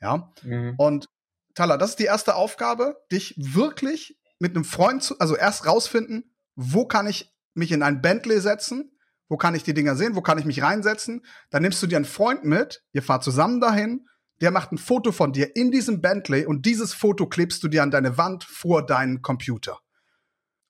Ja. 0.00 0.32
Mhm. 0.42 0.74
Und 0.76 1.06
Tala, 1.54 1.76
das 1.76 1.90
ist 1.90 1.98
die 1.98 2.04
erste 2.04 2.34
Aufgabe, 2.34 2.96
dich 3.12 3.34
wirklich 3.36 4.18
mit 4.38 4.54
einem 4.54 4.64
Freund 4.64 5.02
zu, 5.02 5.18
also 5.18 5.36
erst 5.36 5.66
rausfinden, 5.66 6.34
wo 6.56 6.86
kann 6.86 7.06
ich 7.06 7.32
mich 7.54 7.72
in 7.72 7.82
ein 7.82 8.02
Bentley 8.02 8.40
setzen, 8.40 8.90
wo 9.28 9.36
kann 9.36 9.54
ich 9.54 9.62
die 9.62 9.74
Dinger 9.74 9.96
sehen, 9.96 10.16
wo 10.16 10.20
kann 10.20 10.38
ich 10.38 10.44
mich 10.44 10.62
reinsetzen. 10.62 11.24
Dann 11.50 11.62
nimmst 11.62 11.82
du 11.82 11.86
dir 11.86 11.96
einen 11.96 12.04
Freund 12.04 12.44
mit, 12.44 12.82
ihr 12.92 13.02
fahrt 13.02 13.24
zusammen 13.24 13.60
dahin, 13.60 14.06
der 14.40 14.50
macht 14.50 14.72
ein 14.72 14.78
Foto 14.78 15.12
von 15.12 15.32
dir 15.32 15.56
in 15.56 15.70
diesem 15.70 16.00
Bentley 16.00 16.44
und 16.44 16.66
dieses 16.66 16.92
Foto 16.92 17.26
klebst 17.26 17.62
du 17.62 17.68
dir 17.68 17.82
an 17.82 17.90
deine 17.90 18.18
Wand 18.18 18.44
vor 18.44 18.84
deinen 18.84 19.22
Computer. 19.22 19.78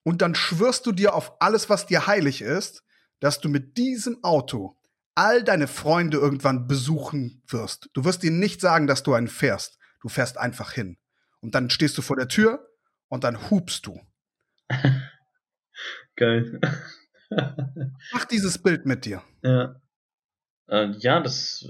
Und 0.03 0.21
dann 0.21 0.35
schwörst 0.35 0.85
du 0.87 0.93
dir 0.93 1.15
auf 1.15 1.41
alles, 1.41 1.71
was 1.71 1.87
dir 1.87 2.07
heilig 2.07 2.43
ist, 2.43 2.83
dass 3.21 3.41
du 3.41 3.49
mit 3.49 3.79
diesem 3.79 4.23
Auto 4.23 4.77
all 5.15 5.43
deine 5.45 5.67
Freunde 5.67 6.19
irgendwann 6.19 6.67
besuchen 6.67 7.43
wirst. 7.47 7.89
Du 7.95 8.05
wirst 8.05 8.25
ihnen 8.25 8.41
nicht 8.41 8.61
sagen, 8.61 8.87
dass 8.87 9.03
du 9.03 9.15
einen 9.15 9.29
fährst. 9.29 9.79
Du 10.01 10.09
fährst 10.09 10.39
einfach 10.39 10.73
hin. 10.73 10.99
Und 11.41 11.55
dann 11.55 11.71
stehst 11.71 11.97
du 11.99 12.03
vor 12.03 12.17
der 12.17 12.29
Tür 12.29 12.69
und 13.09 13.25
dann 13.25 13.51
hupst 13.51 13.87
du. 13.87 14.01
Geil. 16.17 16.61
Mach 18.13 18.25
dieses 18.27 18.59
Bild 18.59 18.87
mit 18.87 19.05
dir. 19.05 19.23
Ja. 19.43 19.81
Äh, 20.69 20.91
ja, 20.99 21.21
das 21.21 21.67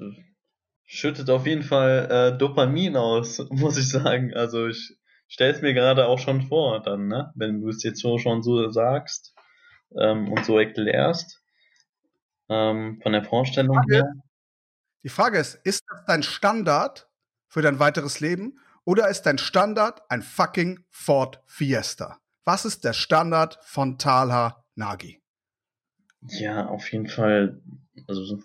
schüttet 0.85 1.31
auf 1.31 1.47
jeden 1.47 1.63
Fall 1.63 2.09
äh, 2.11 2.39
Dopamin 2.39 2.97
aus, 2.97 3.39
muss 3.51 3.77
ich 3.77 3.89
sagen. 3.89 4.33
Also 4.35 4.69
ich 4.69 4.97
stelle 5.29 5.53
es 5.53 5.63
mir 5.63 5.75
gerade 5.75 6.07
auch 6.07 6.19
schon 6.19 6.43
vor, 6.43 6.83
dann, 6.83 7.09
ne? 7.09 7.33
Wenn 7.35 7.61
du 7.61 7.69
es 7.69 7.83
jetzt 7.83 8.01
so 8.01 8.19
schon 8.19 8.43
so 8.43 8.71
sagst 8.71 9.35
ähm, 9.99 10.31
und 10.31 10.45
so 10.45 10.59
erklärst 10.59 11.44
ähm, 12.49 13.01
von 13.03 13.13
der 13.13 13.25
Vorstellung 13.25 13.77
Frage, 13.77 13.95
her. 13.95 14.13
Die 15.03 15.09
Frage 15.09 15.39
ist, 15.39 15.55
ist 15.65 15.85
das 15.89 16.05
dein 16.07 16.23
Standard 16.23 17.09
für 17.49 17.63
dein 17.63 17.79
weiteres 17.79 18.21
Leben 18.21 18.59
oder 18.85 19.09
ist 19.09 19.23
dein 19.23 19.39
Standard 19.39 20.03
ein 20.11 20.23
fucking 20.23 20.85
Ford 20.91 21.43
Fiesta? 21.47 22.19
Was 22.45 22.65
ist 22.65 22.85
der 22.85 22.93
Standard 22.93 23.59
von 23.63 23.99
Talha 23.99 24.65
Nagi? 24.75 25.23
Ja, 26.29 26.67
auf 26.67 26.91
jeden 26.93 27.07
Fall, 27.07 27.63
also 28.07 28.43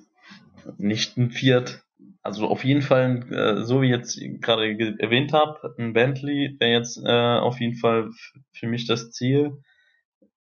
nicht 0.77 1.17
ein 1.17 1.31
Fiat, 1.31 1.83
also 2.21 2.47
auf 2.47 2.63
jeden 2.63 2.81
Fall, 2.81 3.31
äh, 3.31 3.63
so 3.63 3.81
wie 3.81 3.89
jetzt 3.89 4.19
gerade 4.41 4.97
erwähnt 4.99 5.33
habe, 5.33 5.75
ein 5.77 5.93
Bentley 5.93 6.55
wäre 6.59 6.71
jetzt 6.71 6.97
äh, 7.03 7.09
auf 7.09 7.59
jeden 7.59 7.75
Fall 7.75 8.11
für 8.51 8.67
mich 8.67 8.87
das 8.87 9.11
Ziel. 9.11 9.63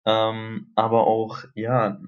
Ähm, 0.05 0.71
aber 0.75 1.07
auch, 1.07 1.43
ja, 1.55 1.99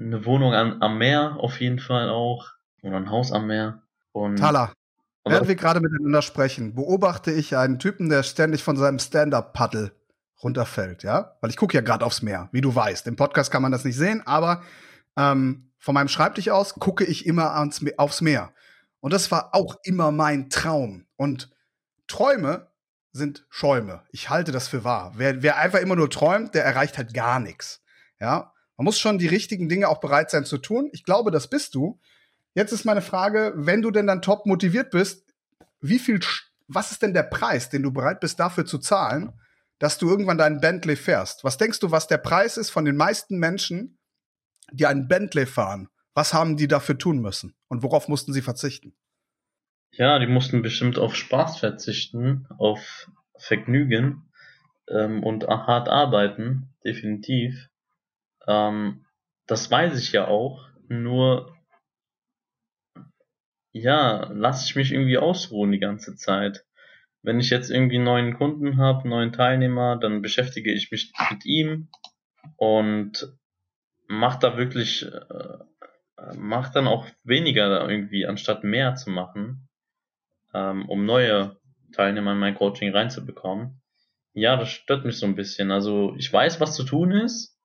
eine 0.00 0.24
Wohnung 0.24 0.54
am, 0.54 0.80
am 0.82 0.98
Meer 0.98 1.36
auf 1.38 1.60
jeden 1.60 1.78
Fall 1.78 2.08
auch. 2.08 2.48
Oder 2.82 2.96
ein 2.96 3.10
Haus 3.10 3.32
am 3.32 3.46
Meer. 3.46 3.82
Und 4.12 4.36
Tala, 4.36 4.72
während 5.24 5.48
wir 5.48 5.54
gerade 5.54 5.80
miteinander 5.80 6.22
sprechen, 6.22 6.74
beobachte 6.74 7.30
ich 7.30 7.56
einen 7.56 7.78
Typen, 7.78 8.08
der 8.08 8.22
ständig 8.22 8.62
von 8.62 8.76
seinem 8.76 8.98
Stand-Up-Paddle 8.98 9.92
runterfällt, 10.42 11.02
ja? 11.02 11.36
Weil 11.40 11.50
ich 11.50 11.56
gucke 11.56 11.74
ja 11.74 11.82
gerade 11.82 12.04
aufs 12.04 12.22
Meer, 12.22 12.48
wie 12.52 12.62
du 12.62 12.74
weißt. 12.74 13.06
Im 13.06 13.16
Podcast 13.16 13.50
kann 13.50 13.62
man 13.62 13.72
das 13.72 13.84
nicht 13.84 13.96
sehen, 13.96 14.22
aber 14.24 14.62
ähm, 15.16 15.70
von 15.78 15.94
meinem 15.94 16.08
Schreibtisch 16.08 16.48
aus 16.48 16.74
gucke 16.74 17.04
ich 17.04 17.26
immer 17.26 17.54
ans, 17.54 17.84
aufs 17.98 18.22
Meer. 18.22 18.52
Und 19.00 19.12
das 19.12 19.30
war 19.30 19.54
auch 19.54 19.76
immer 19.82 20.10
mein 20.10 20.48
Traum. 20.48 21.06
Und 21.16 21.50
Träume 22.06 22.68
sind 23.12 23.46
Schäume. 23.50 24.02
Ich 24.10 24.30
halte 24.30 24.52
das 24.52 24.68
für 24.68 24.84
wahr. 24.84 25.12
Wer, 25.16 25.42
wer 25.42 25.58
einfach 25.58 25.80
immer 25.80 25.96
nur 25.96 26.08
träumt, 26.08 26.54
der 26.54 26.64
erreicht 26.64 26.96
halt 26.96 27.12
gar 27.12 27.40
nichts. 27.40 27.82
Ja, 28.20 28.52
man 28.80 28.86
muss 28.86 28.98
schon 28.98 29.18
die 29.18 29.26
richtigen 29.26 29.68
Dinge 29.68 29.90
auch 29.90 30.00
bereit 30.00 30.30
sein 30.30 30.46
zu 30.46 30.56
tun. 30.56 30.88
Ich 30.94 31.04
glaube, 31.04 31.30
das 31.30 31.48
bist 31.48 31.74
du. 31.74 32.00
Jetzt 32.54 32.72
ist 32.72 32.86
meine 32.86 33.02
Frage, 33.02 33.52
wenn 33.54 33.82
du 33.82 33.90
denn 33.90 34.06
dann 34.06 34.22
top 34.22 34.46
motiviert 34.46 34.90
bist, 34.90 35.34
wie 35.82 35.98
viel, 35.98 36.18
was 36.66 36.90
ist 36.90 37.02
denn 37.02 37.12
der 37.12 37.24
Preis, 37.24 37.68
den 37.68 37.82
du 37.82 37.92
bereit 37.92 38.20
bist 38.20 38.40
dafür 38.40 38.64
zu 38.64 38.78
zahlen, 38.78 39.34
dass 39.78 39.98
du 39.98 40.08
irgendwann 40.08 40.38
deinen 40.38 40.62
Bentley 40.62 40.96
fährst? 40.96 41.44
Was 41.44 41.58
denkst 41.58 41.80
du, 41.80 41.90
was 41.90 42.06
der 42.06 42.16
Preis 42.16 42.56
ist 42.56 42.70
von 42.70 42.86
den 42.86 42.96
meisten 42.96 43.36
Menschen, 43.36 43.98
die 44.72 44.86
einen 44.86 45.08
Bentley 45.08 45.44
fahren? 45.44 45.90
Was 46.14 46.32
haben 46.32 46.56
die 46.56 46.66
dafür 46.66 46.96
tun 46.96 47.18
müssen? 47.18 47.54
Und 47.68 47.82
worauf 47.82 48.08
mussten 48.08 48.32
sie 48.32 48.40
verzichten? 48.40 48.94
Ja, 49.92 50.18
die 50.18 50.26
mussten 50.26 50.62
bestimmt 50.62 50.98
auf 50.98 51.16
Spaß 51.16 51.58
verzichten, 51.58 52.46
auf 52.56 53.10
Vergnügen 53.36 54.30
ähm, 54.88 55.22
und 55.22 55.46
hart 55.48 55.90
arbeiten, 55.90 56.70
definitiv. 56.82 57.69
Ähm, 58.46 59.04
das 59.46 59.70
weiß 59.70 59.98
ich 59.98 60.12
ja 60.12 60.28
auch, 60.28 60.68
nur 60.88 61.54
ja, 63.72 64.30
lasse 64.32 64.64
ich 64.66 64.76
mich 64.76 64.92
irgendwie 64.92 65.18
ausruhen 65.18 65.72
die 65.72 65.78
ganze 65.78 66.16
Zeit. 66.16 66.64
Wenn 67.22 67.38
ich 67.38 67.50
jetzt 67.50 67.70
irgendwie 67.70 67.98
neuen 67.98 68.34
Kunden 68.34 68.78
habe, 68.78 69.08
neuen 69.08 69.32
Teilnehmer, 69.32 69.96
dann 69.96 70.22
beschäftige 70.22 70.72
ich 70.72 70.90
mich 70.90 71.12
mit 71.30 71.44
ihm 71.44 71.88
und 72.56 73.32
mache 74.08 74.38
da 74.40 74.56
wirklich, 74.56 75.06
äh, 75.06 76.34
mache 76.36 76.72
dann 76.72 76.88
auch 76.88 77.06
weniger 77.22 77.88
irgendwie, 77.88 78.26
anstatt 78.26 78.64
mehr 78.64 78.96
zu 78.96 79.10
machen, 79.10 79.68
ähm, 80.54 80.88
um 80.88 81.04
neue 81.04 81.56
Teilnehmer 81.92 82.32
in 82.32 82.38
mein 82.38 82.54
Coaching 82.54 82.92
reinzubekommen. 82.92 83.82
Ja, 84.32 84.56
das 84.56 84.70
stört 84.70 85.04
mich 85.04 85.18
so 85.18 85.26
ein 85.26 85.34
bisschen. 85.34 85.70
Also 85.70 86.14
ich 86.16 86.32
weiß, 86.32 86.60
was 86.60 86.74
zu 86.74 86.84
tun 86.84 87.12
ist, 87.12 87.59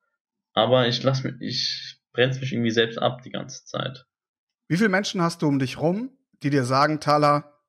aber 0.56 0.88
ich 0.88 1.04
lass 1.04 1.24
mich, 1.24 1.36
ich 1.40 2.00
bremse 2.14 2.40
mich 2.40 2.52
irgendwie 2.52 2.72
selbst 2.72 2.98
ab 2.98 3.22
die 3.22 3.30
ganze 3.30 3.66
Zeit. 3.66 4.08
Wie 4.68 4.78
viele 4.78 4.90
Menschen 4.90 5.22
hast 5.22 5.42
du 5.42 5.48
um 5.48 5.60
dich 5.60 5.78
rum, 5.78 6.18
die 6.42 6.50
dir 6.50 6.64
sagen, 6.64 7.00
Thala, 7.00 7.60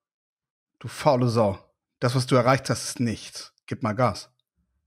du 0.79 0.89
faule 0.89 1.29
Sau, 1.29 1.59
das, 2.01 2.15
was 2.15 2.27
du 2.27 2.37
erreicht 2.37 2.71
hast, 2.71 2.85
ist 2.85 3.01
nichts. 3.01 3.53
Gib 3.67 3.83
mal 3.83 3.93
Gas. 3.93 4.33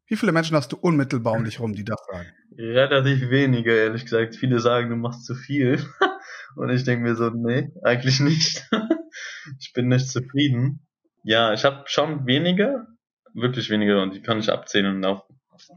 Wie 0.08 0.16
viele 0.16 0.32
Menschen 0.32 0.56
hast 0.56 0.72
du 0.72 0.78
unmittelbar 0.78 1.34
um 1.34 1.44
dich 1.46 1.60
rum, 1.60 1.76
die 1.76 1.84
das 1.84 2.00
sagen? 2.12 2.30
Relativ 2.58 3.30
wenige, 3.30 3.76
ehrlich 3.76 4.06
gesagt. 4.06 4.36
Viele 4.36 4.60
sagen, 4.60 4.90
du 4.90 4.96
machst 4.96 5.26
zu 5.26 5.36
viel. 5.36 5.86
Und 6.56 6.70
ich 6.70 6.84
denke 6.84 7.04
mir 7.04 7.16
so, 7.16 7.30
nee, 7.30 7.72
eigentlich 7.84 8.20
nicht. 8.20 8.68
ich 9.60 9.74
bin 9.74 9.88
nicht 9.88 10.10
zufrieden. 10.10 10.88
Ja, 11.24 11.54
ich 11.54 11.64
habe 11.64 11.84
schon 11.86 12.26
wenige, 12.26 12.88
wirklich 13.34 13.70
wenige, 13.70 14.02
und 14.02 14.16
die 14.16 14.22
kann 14.22 14.40
ich 14.40 14.50
abzählen 14.50 15.04
auf 15.06 15.22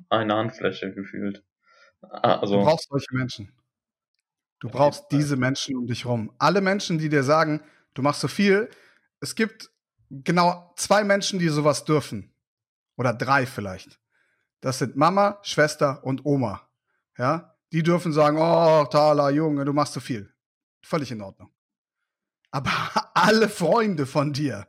eine 0.08 0.34
Handfläche 0.34 0.94
gefühlt. 0.94 1.44
Ah, 2.02 2.36
also, 2.36 2.58
du 2.58 2.64
brauchst 2.64 2.88
solche 2.88 3.14
Menschen. 3.14 3.52
Du 4.60 4.68
brauchst 4.68 5.06
diese 5.10 5.36
Menschen 5.36 5.76
um 5.76 5.86
dich 5.86 6.06
rum. 6.06 6.32
Alle 6.38 6.60
Menschen, 6.60 6.98
die 6.98 7.08
dir 7.08 7.24
sagen, 7.24 7.62
du 7.94 8.02
machst 8.02 8.20
so 8.20 8.28
viel. 8.28 8.70
Es 9.20 9.34
gibt 9.34 9.70
genau 10.10 10.72
zwei 10.76 11.02
Menschen, 11.02 11.38
die 11.38 11.48
sowas 11.48 11.84
dürfen. 11.84 12.32
Oder 12.96 13.12
drei 13.12 13.46
vielleicht. 13.46 13.98
Das 14.60 14.78
sind 14.78 14.96
Mama, 14.96 15.40
Schwester 15.42 16.04
und 16.04 16.24
Oma. 16.24 16.68
Ja, 17.18 17.56
die 17.72 17.82
dürfen 17.82 18.12
sagen, 18.12 18.36
oh, 18.38 18.84
Thala, 18.84 19.30
Junge, 19.30 19.64
du 19.64 19.72
machst 19.72 19.94
so 19.94 20.00
viel. 20.00 20.32
Völlig 20.82 21.10
in 21.10 21.22
Ordnung. 21.22 21.50
Aber 22.52 22.70
alle 23.14 23.48
Freunde 23.48 24.06
von 24.06 24.32
dir, 24.32 24.68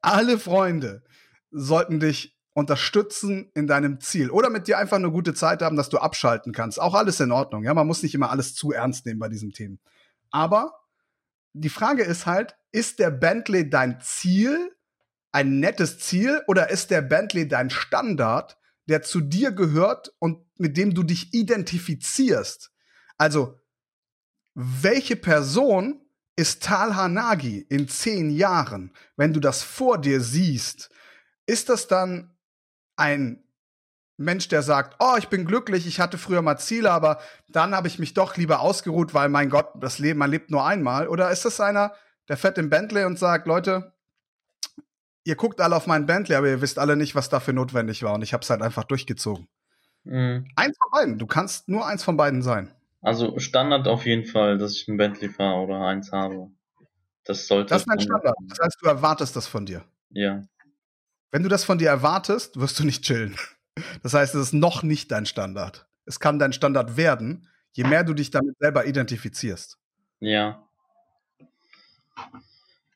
alle 0.00 0.38
Freunde 0.38 1.02
sollten 1.50 1.98
dich 1.98 2.37
unterstützen 2.58 3.52
in 3.54 3.68
deinem 3.68 4.00
Ziel 4.00 4.30
oder 4.30 4.50
mit 4.50 4.66
dir 4.66 4.78
einfach 4.78 4.96
eine 4.96 5.12
gute 5.12 5.32
Zeit 5.32 5.62
haben, 5.62 5.76
dass 5.76 5.90
du 5.90 5.98
abschalten 5.98 6.52
kannst. 6.52 6.80
Auch 6.80 6.94
alles 6.94 7.20
in 7.20 7.30
Ordnung. 7.30 7.62
Ja, 7.62 7.72
man 7.72 7.86
muss 7.86 8.02
nicht 8.02 8.16
immer 8.16 8.30
alles 8.30 8.54
zu 8.54 8.72
ernst 8.72 9.06
nehmen 9.06 9.20
bei 9.20 9.28
diesen 9.28 9.52
Themen. 9.52 9.78
Aber 10.32 10.74
die 11.52 11.68
Frage 11.68 12.02
ist 12.02 12.26
halt, 12.26 12.56
ist 12.72 12.98
der 12.98 13.10
Bentley 13.10 13.70
dein 13.70 14.00
Ziel, 14.00 14.74
ein 15.30 15.60
nettes 15.60 16.00
Ziel, 16.00 16.42
oder 16.48 16.68
ist 16.68 16.90
der 16.90 17.00
Bentley 17.00 17.46
dein 17.46 17.70
Standard, 17.70 18.58
der 18.88 19.02
zu 19.02 19.20
dir 19.20 19.52
gehört 19.52 20.12
und 20.18 20.44
mit 20.58 20.76
dem 20.76 20.94
du 20.94 21.04
dich 21.04 21.32
identifizierst? 21.32 22.72
Also, 23.18 23.56
welche 24.54 25.14
Person 25.14 26.00
ist 26.34 26.64
Tal 26.64 26.96
Hanagi 26.96 27.64
in 27.68 27.86
zehn 27.86 28.30
Jahren, 28.30 28.92
wenn 29.16 29.32
du 29.32 29.38
das 29.38 29.62
vor 29.62 29.98
dir 29.98 30.20
siehst? 30.20 30.90
Ist 31.46 31.68
das 31.68 31.86
dann 31.86 32.34
ein 32.98 33.42
Mensch, 34.16 34.48
der 34.48 34.62
sagt, 34.62 34.96
oh, 34.98 35.14
ich 35.16 35.28
bin 35.28 35.44
glücklich, 35.44 35.86
ich 35.86 36.00
hatte 36.00 36.18
früher 36.18 36.42
mal 36.42 36.58
Ziele, 36.58 36.90
aber 36.90 37.20
dann 37.48 37.74
habe 37.74 37.86
ich 37.86 37.98
mich 37.98 38.14
doch 38.14 38.36
lieber 38.36 38.60
ausgeruht, 38.60 39.14
weil 39.14 39.28
mein 39.28 39.48
Gott, 39.48 39.68
das 39.76 40.00
Leben, 40.00 40.18
man 40.18 40.30
lebt 40.30 40.50
nur 40.50 40.66
einmal? 40.66 41.06
Oder 41.08 41.30
ist 41.30 41.44
das 41.44 41.60
einer, 41.60 41.92
der 42.28 42.36
fährt 42.36 42.58
im 42.58 42.68
Bentley 42.68 43.04
und 43.04 43.18
sagt, 43.18 43.46
Leute, 43.46 43.92
ihr 45.24 45.36
guckt 45.36 45.60
alle 45.60 45.76
auf 45.76 45.86
meinen 45.86 46.06
Bentley, 46.06 46.34
aber 46.34 46.48
ihr 46.48 46.60
wisst 46.60 46.80
alle 46.80 46.96
nicht, 46.96 47.14
was 47.14 47.28
dafür 47.28 47.54
notwendig 47.54 48.02
war 48.02 48.14
und 48.14 48.22
ich 48.22 48.32
habe 48.32 48.42
es 48.42 48.50
halt 48.50 48.60
einfach 48.60 48.84
durchgezogen. 48.84 49.46
Mhm. 50.02 50.48
Eins 50.56 50.76
von 50.78 50.90
beiden, 50.90 51.18
du 51.18 51.26
kannst 51.26 51.68
nur 51.68 51.86
eins 51.86 52.02
von 52.02 52.16
beiden 52.16 52.42
sein. 52.42 52.72
Also 53.00 53.38
Standard 53.38 53.86
auf 53.86 54.04
jeden 54.04 54.24
Fall, 54.24 54.58
dass 54.58 54.72
ich 54.72 54.88
ein 54.88 54.96
Bentley 54.96 55.28
fahre 55.28 55.60
oder 55.60 55.80
eins 55.82 56.10
habe. 56.10 56.50
Das 57.24 57.46
sollte. 57.46 57.70
Das 57.70 57.82
ist 57.82 57.86
mein 57.86 58.00
Standard. 58.00 58.34
Das 58.48 58.58
heißt, 58.58 58.78
du 58.80 58.88
erwartest 58.88 59.36
das 59.36 59.46
von 59.46 59.64
dir. 59.66 59.84
Ja. 60.10 60.42
Wenn 61.30 61.42
du 61.42 61.48
das 61.48 61.64
von 61.64 61.78
dir 61.78 61.88
erwartest, 61.88 62.58
wirst 62.58 62.78
du 62.78 62.84
nicht 62.84 63.04
chillen. 63.04 63.36
Das 64.02 64.14
heißt, 64.14 64.34
es 64.34 64.48
ist 64.48 64.52
noch 64.54 64.82
nicht 64.82 65.10
dein 65.10 65.26
Standard. 65.26 65.86
Es 66.04 66.20
kann 66.20 66.38
dein 66.38 66.52
Standard 66.52 66.96
werden, 66.96 67.48
je 67.72 67.84
mehr 67.84 68.02
du 68.02 68.14
dich 68.14 68.30
damit 68.30 68.56
selber 68.58 68.86
identifizierst. 68.86 69.78
Ja. 70.20 70.66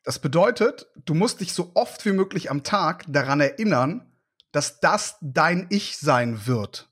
Das 0.03 0.19
bedeutet, 0.19 0.89
du 1.05 1.15
musst 1.15 1.41
dich 1.41 1.53
so 1.53 1.71
oft 1.75 2.05
wie 2.05 2.13
möglich 2.13 2.51
am 2.51 2.65
Tag 2.65 3.05
daran 3.07 3.41
erinnern, 3.41 4.13
dass 4.51 4.81
das 4.81 5.19
dein 5.21 5.67
Ich 5.71 5.99
sein 5.99 6.47
wird. 6.47 6.91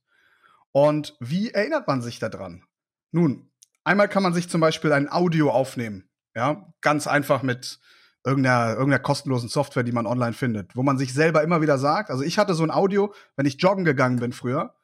Und 0.72 1.16
wie 1.18 1.50
erinnert 1.50 1.88
man 1.88 2.00
sich 2.02 2.20
daran? 2.20 2.64
Nun, 3.10 3.50
einmal 3.82 4.08
kann 4.08 4.22
man 4.22 4.34
sich 4.34 4.48
zum 4.48 4.60
Beispiel 4.60 4.92
ein 4.92 5.10
Audio 5.10 5.50
aufnehmen. 5.50 6.08
Ja, 6.34 6.72
ganz 6.80 7.08
einfach 7.08 7.42
mit 7.42 7.80
irgendeiner, 8.24 8.70
irgendeiner 8.70 9.02
kostenlosen 9.02 9.48
Software, 9.48 9.82
die 9.82 9.92
man 9.92 10.06
online 10.06 10.32
findet, 10.32 10.76
wo 10.76 10.82
man 10.82 10.98
sich 10.98 11.14
selber 11.14 11.42
immer 11.42 11.62
wieder 11.62 11.78
sagt, 11.78 12.10
also 12.10 12.22
ich 12.22 12.38
hatte 12.38 12.54
so 12.54 12.62
ein 12.62 12.70
Audio, 12.70 13.14
wenn 13.36 13.46
ich 13.46 13.60
joggen 13.60 13.84
gegangen 13.84 14.18
bin 14.18 14.32
früher, 14.32 14.74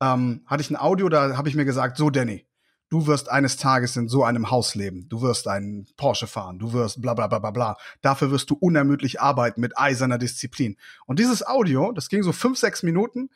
ähm, 0.00 0.42
hatte 0.46 0.62
ich 0.62 0.70
ein 0.70 0.76
Audio, 0.76 1.08
da 1.08 1.36
habe 1.36 1.48
ich 1.48 1.54
mir 1.54 1.64
gesagt, 1.64 1.96
so 1.96 2.10
Danny, 2.10 2.46
du 2.88 3.06
wirst 3.06 3.30
eines 3.30 3.56
Tages 3.56 3.96
in 3.96 4.08
so 4.08 4.24
einem 4.24 4.50
Haus 4.50 4.74
leben, 4.74 5.08
du 5.08 5.22
wirst 5.22 5.46
einen 5.46 5.86
Porsche 5.96 6.26
fahren, 6.26 6.58
du 6.58 6.72
wirst 6.72 7.00
bla 7.00 7.14
bla 7.14 7.28
bla 7.28 7.38
bla 7.38 7.50
bla. 7.50 7.76
Dafür 8.02 8.30
wirst 8.30 8.50
du 8.50 8.54
unermüdlich 8.54 9.20
arbeiten 9.20 9.60
mit 9.60 9.78
eiserner 9.78 10.18
Disziplin. 10.18 10.76
Und 11.06 11.18
dieses 11.18 11.46
Audio, 11.46 11.92
das 11.92 12.08
ging 12.08 12.22
so 12.22 12.32
fünf, 12.32 12.58
sechs 12.58 12.82
Minuten, 12.82 13.30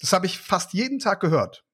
das 0.00 0.12
habe 0.12 0.26
ich 0.26 0.40
fast 0.40 0.72
jeden 0.72 0.98
Tag 0.98 1.20
gehört. 1.20 1.64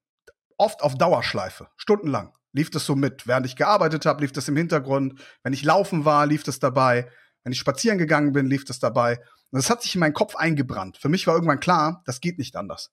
Oft 0.57 0.83
auf 0.83 0.95
Dauerschleife, 0.95 1.69
stundenlang 1.75 2.33
lief 2.53 2.69
das 2.69 2.85
so 2.85 2.95
mit. 2.95 3.27
Während 3.27 3.45
ich 3.45 3.55
gearbeitet 3.55 4.05
habe, 4.05 4.21
lief 4.21 4.31
das 4.31 4.47
im 4.47 4.55
Hintergrund. 4.55 5.19
Wenn 5.43 5.53
ich 5.53 5.63
laufen 5.63 6.05
war, 6.05 6.25
lief 6.25 6.43
das 6.43 6.59
dabei. 6.59 7.09
Wenn 7.43 7.51
ich 7.51 7.59
spazieren 7.59 7.97
gegangen 7.97 8.31
bin, 8.31 8.47
lief 8.47 8.63
das 8.63 8.79
dabei. 8.79 9.17
Und 9.51 9.57
das 9.57 9.69
hat 9.69 9.81
sich 9.81 9.95
in 9.95 9.99
meinen 9.99 10.13
Kopf 10.13 10.35
eingebrannt. 10.35 10.97
Für 10.97 11.09
mich 11.09 11.27
war 11.27 11.35
irgendwann 11.35 11.59
klar, 11.59 12.01
das 12.05 12.21
geht 12.21 12.37
nicht 12.37 12.55
anders. 12.55 12.91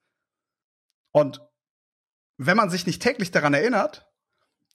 Und 1.12 1.40
wenn 2.36 2.56
man 2.56 2.70
sich 2.70 2.86
nicht 2.86 3.02
täglich 3.02 3.30
daran 3.30 3.54
erinnert, 3.54 4.10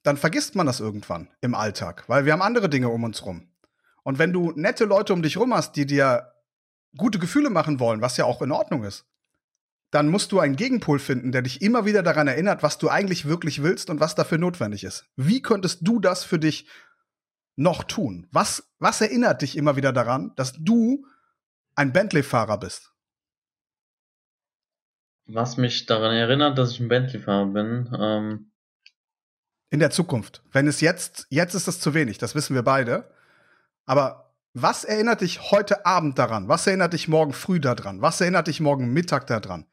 dann 0.04 0.18
vergisst 0.18 0.56
man 0.56 0.68
das 0.68 0.80
irgendwann 0.80 1.30
im 1.42 1.56
Alltag, 1.56 2.04
weil 2.08 2.26
wir 2.26 2.34
haben 2.34 2.44
andere 2.44 2.70
Dinge 2.70 2.90
um 2.90 3.04
uns 3.04 3.26
rum. 3.26 3.50
Und 4.04 4.20
wenn 4.20 4.32
du 4.32 4.52
nette 4.56 4.86
Leute 4.86 5.14
um 5.14 5.24
dich 5.24 5.38
rum 5.38 5.54
hast, 5.54 5.76
die 5.76 5.88
dir 5.88 6.32
gute 6.96 7.18
Gefühle 7.18 7.50
machen 7.50 7.80
wollen, 7.80 8.02
was 8.02 8.18
ja 8.18 8.26
auch 8.26 8.42
in 8.44 8.52
Ordnung 8.52 8.84
ist, 8.84 9.06
dann 9.96 10.10
musst 10.10 10.34
du 10.34 10.42
einen 10.42 10.58
Gegenpol 10.58 11.00
finden, 11.00 11.32
der 11.32 11.42
dich 11.42 11.62
immer 11.62 11.86
wieder 11.86 12.04
daran 12.04 12.28
erinnert, 12.28 12.64
was 12.64 12.78
du 12.78 12.90
eigentlich 12.90 13.26
wirklich 13.26 13.64
willst 13.64 13.90
und 13.90 14.02
was 14.02 14.14
dafür 14.14 14.38
notwendig 14.38 14.84
ist. 14.84 15.06
Wie 15.16 15.42
könntest 15.42 15.80
du 15.88 16.02
das 16.02 16.26
für 16.26 16.38
dich 16.38 16.68
noch 17.56 17.86
tun? 17.86 18.28
Was, 18.30 18.70
was 18.78 19.00
erinnert 19.00 19.42
dich 19.42 19.56
immer 19.56 19.78
wieder 19.78 19.94
daran, 19.94 20.34
dass 20.36 20.52
du 20.60 21.06
ein 21.76 21.94
Bentley-Fahrer 21.94 22.60
bist? 22.60 22.92
Was 25.28 25.56
mich 25.56 25.86
daran 25.86 26.14
erinnert, 26.14 26.58
dass 26.58 26.72
ich 26.72 26.82
ein 26.82 26.90
Bentley-Fahrer 26.90 27.46
bin? 27.46 27.90
Ähm 27.98 28.52
In 29.70 29.80
der 29.80 29.92
Zukunft. 29.92 30.44
Wenn 30.52 30.68
es 30.68 30.82
jetzt, 30.82 31.26
jetzt 31.30 31.54
ist 31.54 31.70
es 31.70 31.80
zu 31.80 31.94
wenig, 31.94 32.18
das 32.18 32.36
wissen 32.36 32.54
wir 32.54 32.64
beide. 32.64 33.10
Aber 33.86 34.34
was 34.52 34.84
erinnert 34.84 35.22
dich 35.22 35.52
heute 35.52 35.86
Abend 35.86 36.20
daran? 36.20 36.50
Was 36.50 36.68
erinnert 36.68 36.92
dich 36.92 37.08
morgen 37.08 37.32
früh 37.32 37.62
daran? 37.62 38.02
Was 38.02 38.20
erinnert 38.20 38.48
dich 38.48 38.60
morgen 38.60 38.92
Mittag 38.92 39.28
daran? 39.28 39.66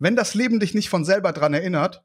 Wenn 0.00 0.16
das 0.16 0.34
Leben 0.34 0.60
dich 0.60 0.74
nicht 0.74 0.88
von 0.88 1.04
selber 1.04 1.32
dran 1.32 1.54
erinnert, 1.54 2.02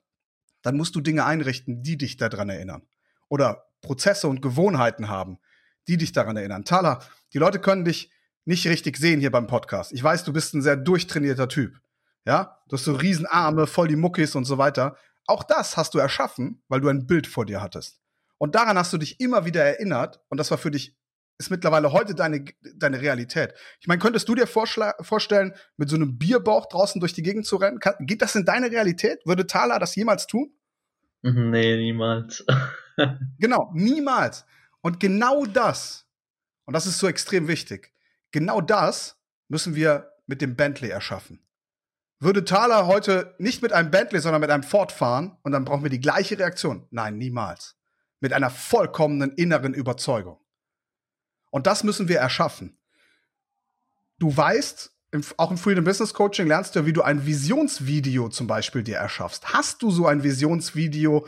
dann 0.61 0.75
musst 0.75 0.95
du 0.95 1.01
Dinge 1.01 1.25
einrichten, 1.25 1.81
die 1.81 1.97
dich 1.97 2.17
daran 2.17 2.49
erinnern. 2.49 2.83
Oder 3.29 3.69
Prozesse 3.81 4.27
und 4.27 4.41
Gewohnheiten 4.41 5.07
haben, 5.07 5.39
die 5.87 5.97
dich 5.97 6.11
daran 6.11 6.35
erinnern. 6.35 6.65
Tala, 6.65 6.99
die 7.33 7.37
Leute 7.37 7.59
können 7.59 7.85
dich 7.85 8.11
nicht 8.43 8.67
richtig 8.67 8.97
sehen 8.97 9.21
hier 9.21 9.31
beim 9.31 9.47
Podcast. 9.47 9.93
Ich 9.93 10.03
weiß, 10.03 10.25
du 10.25 10.33
bist 10.33 10.53
ein 10.53 10.61
sehr 10.61 10.75
durchtrainierter 10.75 11.47
Typ. 11.47 11.79
Ja, 12.25 12.59
du 12.67 12.75
hast 12.75 12.83
so 12.83 12.93
Riesenarme, 12.93 13.65
voll 13.65 13.87
die 13.87 13.95
Muckis 13.95 14.35
und 14.35 14.45
so 14.45 14.57
weiter. 14.57 14.97
Auch 15.25 15.43
das 15.43 15.77
hast 15.77 15.93
du 15.93 15.99
erschaffen, 15.99 16.61
weil 16.67 16.81
du 16.81 16.89
ein 16.89 17.07
Bild 17.07 17.27
vor 17.27 17.45
dir 17.45 17.61
hattest. 17.61 18.01
Und 18.37 18.55
daran 18.55 18.77
hast 18.77 18.91
du 18.91 18.97
dich 18.97 19.21
immer 19.21 19.45
wieder 19.45 19.63
erinnert 19.63 20.21
und 20.27 20.37
das 20.37 20.51
war 20.51 20.57
für 20.57 20.71
dich 20.71 20.97
ist 21.37 21.49
mittlerweile 21.51 21.91
heute 21.91 22.15
deine, 22.15 22.45
deine 22.75 23.01
Realität. 23.01 23.53
Ich 23.79 23.87
meine, 23.87 23.99
könntest 23.99 24.27
du 24.29 24.35
dir 24.35 24.47
vorstellen, 24.47 25.53
mit 25.77 25.89
so 25.89 25.95
einem 25.95 26.17
Bierbauch 26.17 26.67
draußen 26.67 26.99
durch 26.99 27.13
die 27.13 27.23
Gegend 27.23 27.45
zu 27.45 27.57
rennen? 27.57 27.79
Kann, 27.79 27.95
geht 27.99 28.21
das 28.21 28.35
in 28.35 28.45
deine 28.45 28.71
Realität? 28.71 29.19
Würde 29.25 29.47
Thala 29.47 29.79
das 29.79 29.95
jemals 29.95 30.27
tun? 30.27 30.51
Nee, 31.27 31.75
niemals. 31.77 32.45
genau, 33.39 33.71
niemals. 33.73 34.45
Und 34.81 34.99
genau 34.99 35.45
das, 35.47 36.05
und 36.65 36.75
das 36.75 36.85
ist 36.85 36.99
so 36.99 37.07
extrem 37.07 37.47
wichtig, 37.47 37.91
genau 38.31 38.61
das 38.61 39.17
müssen 39.47 39.73
wir 39.73 40.11
mit 40.27 40.39
dem 40.41 40.55
Bentley 40.55 40.89
erschaffen. 40.89 41.39
Würde 42.19 42.45
Thaler 42.45 42.87
heute 42.87 43.35
nicht 43.39 43.61
mit 43.61 43.73
einem 43.73 43.91
Bentley, 43.91 44.19
sondern 44.19 44.41
mit 44.41 44.51
einem 44.51 44.63
Ford 44.63 44.91
fahren 44.91 45.37
und 45.41 45.51
dann 45.51 45.65
brauchen 45.65 45.83
wir 45.83 45.89
die 45.89 45.99
gleiche 45.99 46.37
Reaktion? 46.37 46.87
Nein, 46.91 47.17
niemals. 47.17 47.75
Mit 48.19 48.31
einer 48.31 48.49
vollkommenen 48.49 49.31
inneren 49.31 49.73
Überzeugung. 49.73 50.39
Und 51.55 51.67
das 51.67 51.85
müssen 51.85 52.09
wir 52.09 52.17
erschaffen. 52.17 52.77
Du 54.19 54.35
weißt, 54.35 54.93
im, 55.11 55.23
auch 55.37 55.51
im 55.51 55.57
Freedom 55.57 55.85
Business 55.85 56.13
Coaching 56.13 56.47
lernst 56.47 56.75
du, 56.75 56.85
wie 56.85 56.91
du 56.91 57.01
ein 57.01 57.25
Visionsvideo 57.25 58.27
zum 58.27 58.45
Beispiel 58.45 58.83
dir 58.83 58.97
erschaffst. 58.97 59.53
Hast 59.53 59.81
du 59.81 59.89
so 59.89 60.05
ein 60.05 60.21
Visionsvideo? 60.21 61.25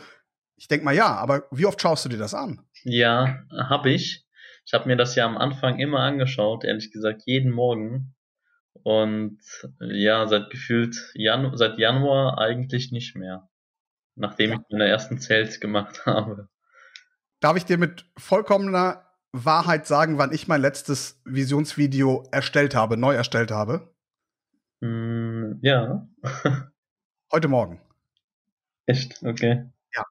Ich 0.56 0.68
denke 0.68 0.84
mal 0.84 0.94
ja, 0.94 1.16
aber 1.16 1.44
wie 1.50 1.64
oft 1.64 1.80
schaust 1.80 2.04
du 2.04 2.10
dir 2.10 2.18
das 2.18 2.34
an? 2.34 2.60
Ja, 2.84 3.38
habe 3.70 3.88
ich. 3.88 4.26
Ich 4.66 4.74
habe 4.74 4.86
mir 4.86 4.98
das 4.98 5.14
ja 5.14 5.24
am 5.24 5.38
Anfang 5.38 5.78
immer 5.78 6.00
angeschaut, 6.00 6.62
ehrlich 6.62 6.92
gesagt, 6.92 7.22
jeden 7.24 7.50
Morgen. 7.50 8.14
Und 8.82 9.40
ja, 9.80 10.26
seit 10.26 10.50
gefühlt 10.50 11.10
Janu 11.14 11.56
seit 11.56 11.78
Januar 11.78 12.36
eigentlich 12.36 12.92
nicht 12.92 13.16
mehr. 13.16 13.48
Nachdem 14.14 14.50
ja. 14.50 14.56
ich 14.56 14.62
meine 14.68 14.88
ersten 14.88 15.20
Zelt 15.20 15.58
gemacht 15.62 16.02
habe. 16.04 16.50
Darf 17.40 17.56
ich 17.56 17.64
dir 17.64 17.78
mit 17.78 18.04
vollkommener 18.18 19.07
Wahrheit 19.44 19.86
sagen, 19.86 20.18
wann 20.18 20.32
ich 20.32 20.48
mein 20.48 20.60
letztes 20.60 21.20
Visionsvideo 21.24 22.26
erstellt 22.30 22.74
habe, 22.74 22.96
neu 22.96 23.14
erstellt 23.14 23.50
habe? 23.50 23.92
Mm, 24.80 25.54
ja. 25.62 26.08
Heute 27.32 27.48
Morgen. 27.48 27.80
Echt? 28.86 29.22
Okay. 29.22 29.64
Ja. 29.94 30.04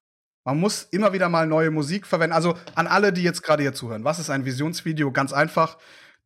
Man 0.44 0.60
muss 0.60 0.84
immer 0.84 1.12
wieder 1.12 1.28
mal 1.28 1.46
neue 1.46 1.70
Musik 1.70 2.06
verwenden. 2.06 2.34
Also 2.34 2.56
an 2.74 2.86
alle, 2.86 3.12
die 3.12 3.22
jetzt 3.22 3.42
gerade 3.42 3.62
hier 3.62 3.74
zuhören. 3.74 4.04
Was 4.04 4.18
ist 4.18 4.30
ein 4.30 4.44
Visionsvideo? 4.44 5.10
Ganz 5.10 5.32
einfach. 5.32 5.78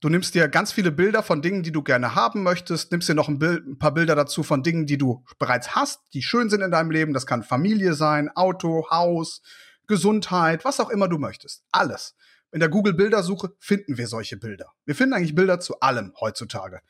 Du 0.02 0.09
nimmst 0.09 0.35
dir 0.35 0.49
ganz 0.49 0.73
viele 0.73 0.90
Bilder 0.90 1.23
von 1.23 1.42
Dingen, 1.42 1.62
die 1.62 1.71
du 1.71 1.80
gerne 1.80 2.16
haben 2.16 2.42
möchtest, 2.42 2.90
nimmst 2.90 3.09
dir 3.09 3.14
noch 3.14 3.28
ein, 3.28 3.38
Bild, 3.38 3.64
ein, 3.64 3.78
paar 3.78 3.94
Bilder 3.94 4.16
dazu 4.16 4.42
von 4.42 4.64
Dingen, 4.64 4.85
die 4.85 4.99
du 4.99 5.25
bereits 5.38 5.76
hast, 5.76 6.00
die 6.12 6.23
schön 6.23 6.50
sind 6.50 6.61
in 6.61 6.73
deinem 6.73 6.90
Leben. 6.90 7.14
Das 7.14 7.25
kann 7.25 7.44
Familie 7.44 7.94
sein, 7.94 8.28
Auto, 8.28 8.90
Haus, 8.90 9.42
Gesundheit, 9.87 10.64
was 10.64 10.80
auch 10.80 10.90
immer 10.90 11.06
du 11.06 11.18
möchtest. 11.18 11.62
Alles. 11.71 12.16
In 12.52 12.61
der 12.61 12.68
Google-Bildersuche 12.68 13.54
finden 13.59 13.97
wir 13.97 14.06
solche 14.06 14.37
Bilder. 14.37 14.73
Wir 14.85 14.94
finden 14.94 15.14
eigentlich 15.14 15.35
Bilder 15.35 15.59
zu 15.59 15.80
allem 15.80 16.12
heutzutage. 16.21 16.80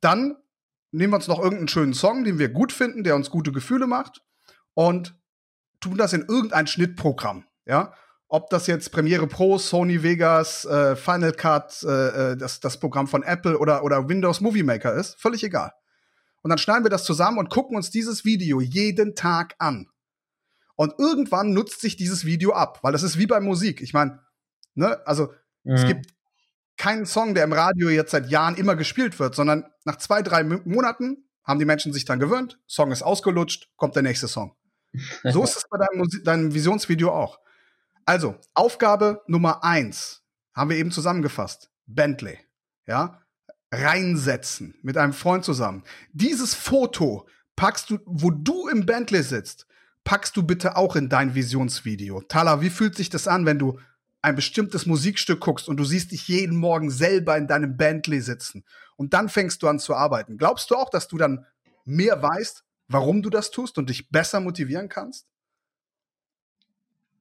Dann 0.00 0.36
nehmen 0.90 1.12
wir 1.12 1.16
uns 1.16 1.26
noch 1.26 1.38
irgendeinen 1.38 1.68
schönen 1.68 1.94
Song, 1.94 2.24
den 2.24 2.38
wir 2.38 2.50
gut 2.50 2.72
finden, 2.72 3.02
der 3.02 3.16
uns 3.16 3.30
gute 3.30 3.50
Gefühle 3.50 3.86
macht 3.86 4.22
und 4.74 5.18
tun 5.80 5.96
das 5.96 6.12
in 6.12 6.26
irgendein 6.28 6.66
Schnittprogramm. 6.66 7.46
Ja, 7.64 7.94
ob 8.28 8.50
das 8.50 8.66
jetzt 8.66 8.92
Premiere 8.92 9.26
Pro, 9.26 9.58
Sony 9.58 10.02
Vegas, 10.02 10.64
äh, 10.64 10.96
Final 10.96 11.32
Cut, 11.32 11.82
äh, 11.82 12.32
äh, 12.32 12.36
das, 12.36 12.60
das 12.60 12.78
Programm 12.78 13.06
von 13.06 13.22
Apple 13.22 13.58
oder, 13.58 13.84
oder 13.84 14.08
Windows 14.08 14.40
Movie 14.40 14.62
Maker 14.62 14.94
ist, 14.94 15.20
völlig 15.20 15.42
egal. 15.44 15.72
Und 16.42 16.50
dann 16.50 16.58
schneiden 16.58 16.84
wir 16.84 16.90
das 16.90 17.04
zusammen 17.04 17.38
und 17.38 17.50
gucken 17.50 17.76
uns 17.76 17.90
dieses 17.90 18.24
Video 18.24 18.60
jeden 18.60 19.14
Tag 19.14 19.54
an. 19.58 19.88
Und 20.76 20.94
irgendwann 20.98 21.52
nutzt 21.54 21.80
sich 21.80 21.96
dieses 21.96 22.24
Video 22.24 22.52
ab, 22.52 22.80
weil 22.82 22.92
das 22.92 23.02
ist 23.02 23.18
wie 23.18 23.26
bei 23.26 23.40
Musik. 23.40 23.80
Ich 23.80 23.94
meine, 23.94 24.20
ne, 24.76 25.06
also 25.06 25.32
mhm. 25.64 25.74
es 25.74 25.86
gibt 25.86 26.06
keinen 26.76 27.06
Song, 27.06 27.34
der 27.34 27.44
im 27.44 27.52
Radio 27.52 27.88
jetzt 27.88 28.10
seit 28.10 28.28
Jahren 28.28 28.56
immer 28.56 28.76
gespielt 28.76 29.18
wird, 29.18 29.34
sondern 29.34 29.64
nach 29.84 29.96
zwei, 29.96 30.22
drei 30.22 30.44
Monaten 30.44 31.24
haben 31.42 31.58
die 31.58 31.64
Menschen 31.64 31.92
sich 31.92 32.04
dann 32.04 32.20
gewöhnt, 32.20 32.58
Song 32.66 32.92
ist 32.92 33.02
ausgelutscht, 33.02 33.70
kommt 33.76 33.96
der 33.96 34.02
nächste 34.02 34.28
Song. 34.28 34.56
So 35.24 35.44
ist 35.44 35.56
es 35.56 35.64
bei 35.68 35.78
deinem, 35.78 36.08
deinem 36.24 36.54
Visionsvideo 36.54 37.10
auch. 37.12 37.38
Also, 38.06 38.36
Aufgabe 38.54 39.22
Nummer 39.26 39.62
eins 39.64 40.22
haben 40.54 40.70
wir 40.70 40.76
eben 40.76 40.90
zusammengefasst. 40.90 41.70
Bentley. 41.86 42.38
Ja? 42.86 43.20
Reinsetzen 43.72 44.78
mit 44.82 44.96
einem 44.96 45.12
Freund 45.12 45.44
zusammen. 45.44 45.82
Dieses 46.12 46.54
Foto 46.54 47.28
packst 47.56 47.90
du, 47.90 47.98
wo 48.06 48.30
du 48.30 48.68
im 48.68 48.86
Bentley 48.86 49.22
sitzt, 49.22 49.66
packst 50.04 50.36
du 50.36 50.44
bitte 50.44 50.76
auch 50.76 50.96
in 50.96 51.08
dein 51.08 51.34
Visionsvideo. 51.34 52.22
Tala, 52.22 52.60
wie 52.60 52.70
fühlt 52.70 52.94
sich 52.94 53.10
das 53.10 53.28
an, 53.28 53.44
wenn 53.44 53.58
du 53.58 53.78
ein 54.26 54.34
bestimmtes 54.34 54.86
Musikstück 54.86 55.40
guckst 55.40 55.68
und 55.68 55.76
du 55.76 55.84
siehst 55.84 56.10
dich 56.10 56.26
jeden 56.26 56.56
Morgen 56.56 56.90
selber 56.90 57.36
in 57.36 57.46
deinem 57.46 57.76
Bentley 57.76 58.20
sitzen 58.20 58.64
und 58.96 59.14
dann 59.14 59.28
fängst 59.28 59.62
du 59.62 59.68
an 59.68 59.78
zu 59.78 59.94
arbeiten? 59.94 60.36
Glaubst 60.36 60.68
du 60.72 60.74
auch, 60.74 60.90
dass 60.90 61.06
du 61.06 61.16
dann 61.16 61.46
mehr 61.84 62.20
weißt, 62.20 62.64
warum 62.88 63.22
du 63.22 63.30
das 63.30 63.52
tust 63.52 63.78
und 63.78 63.88
dich 63.88 64.10
besser 64.10 64.40
motivieren 64.40 64.88
kannst? 64.88 65.28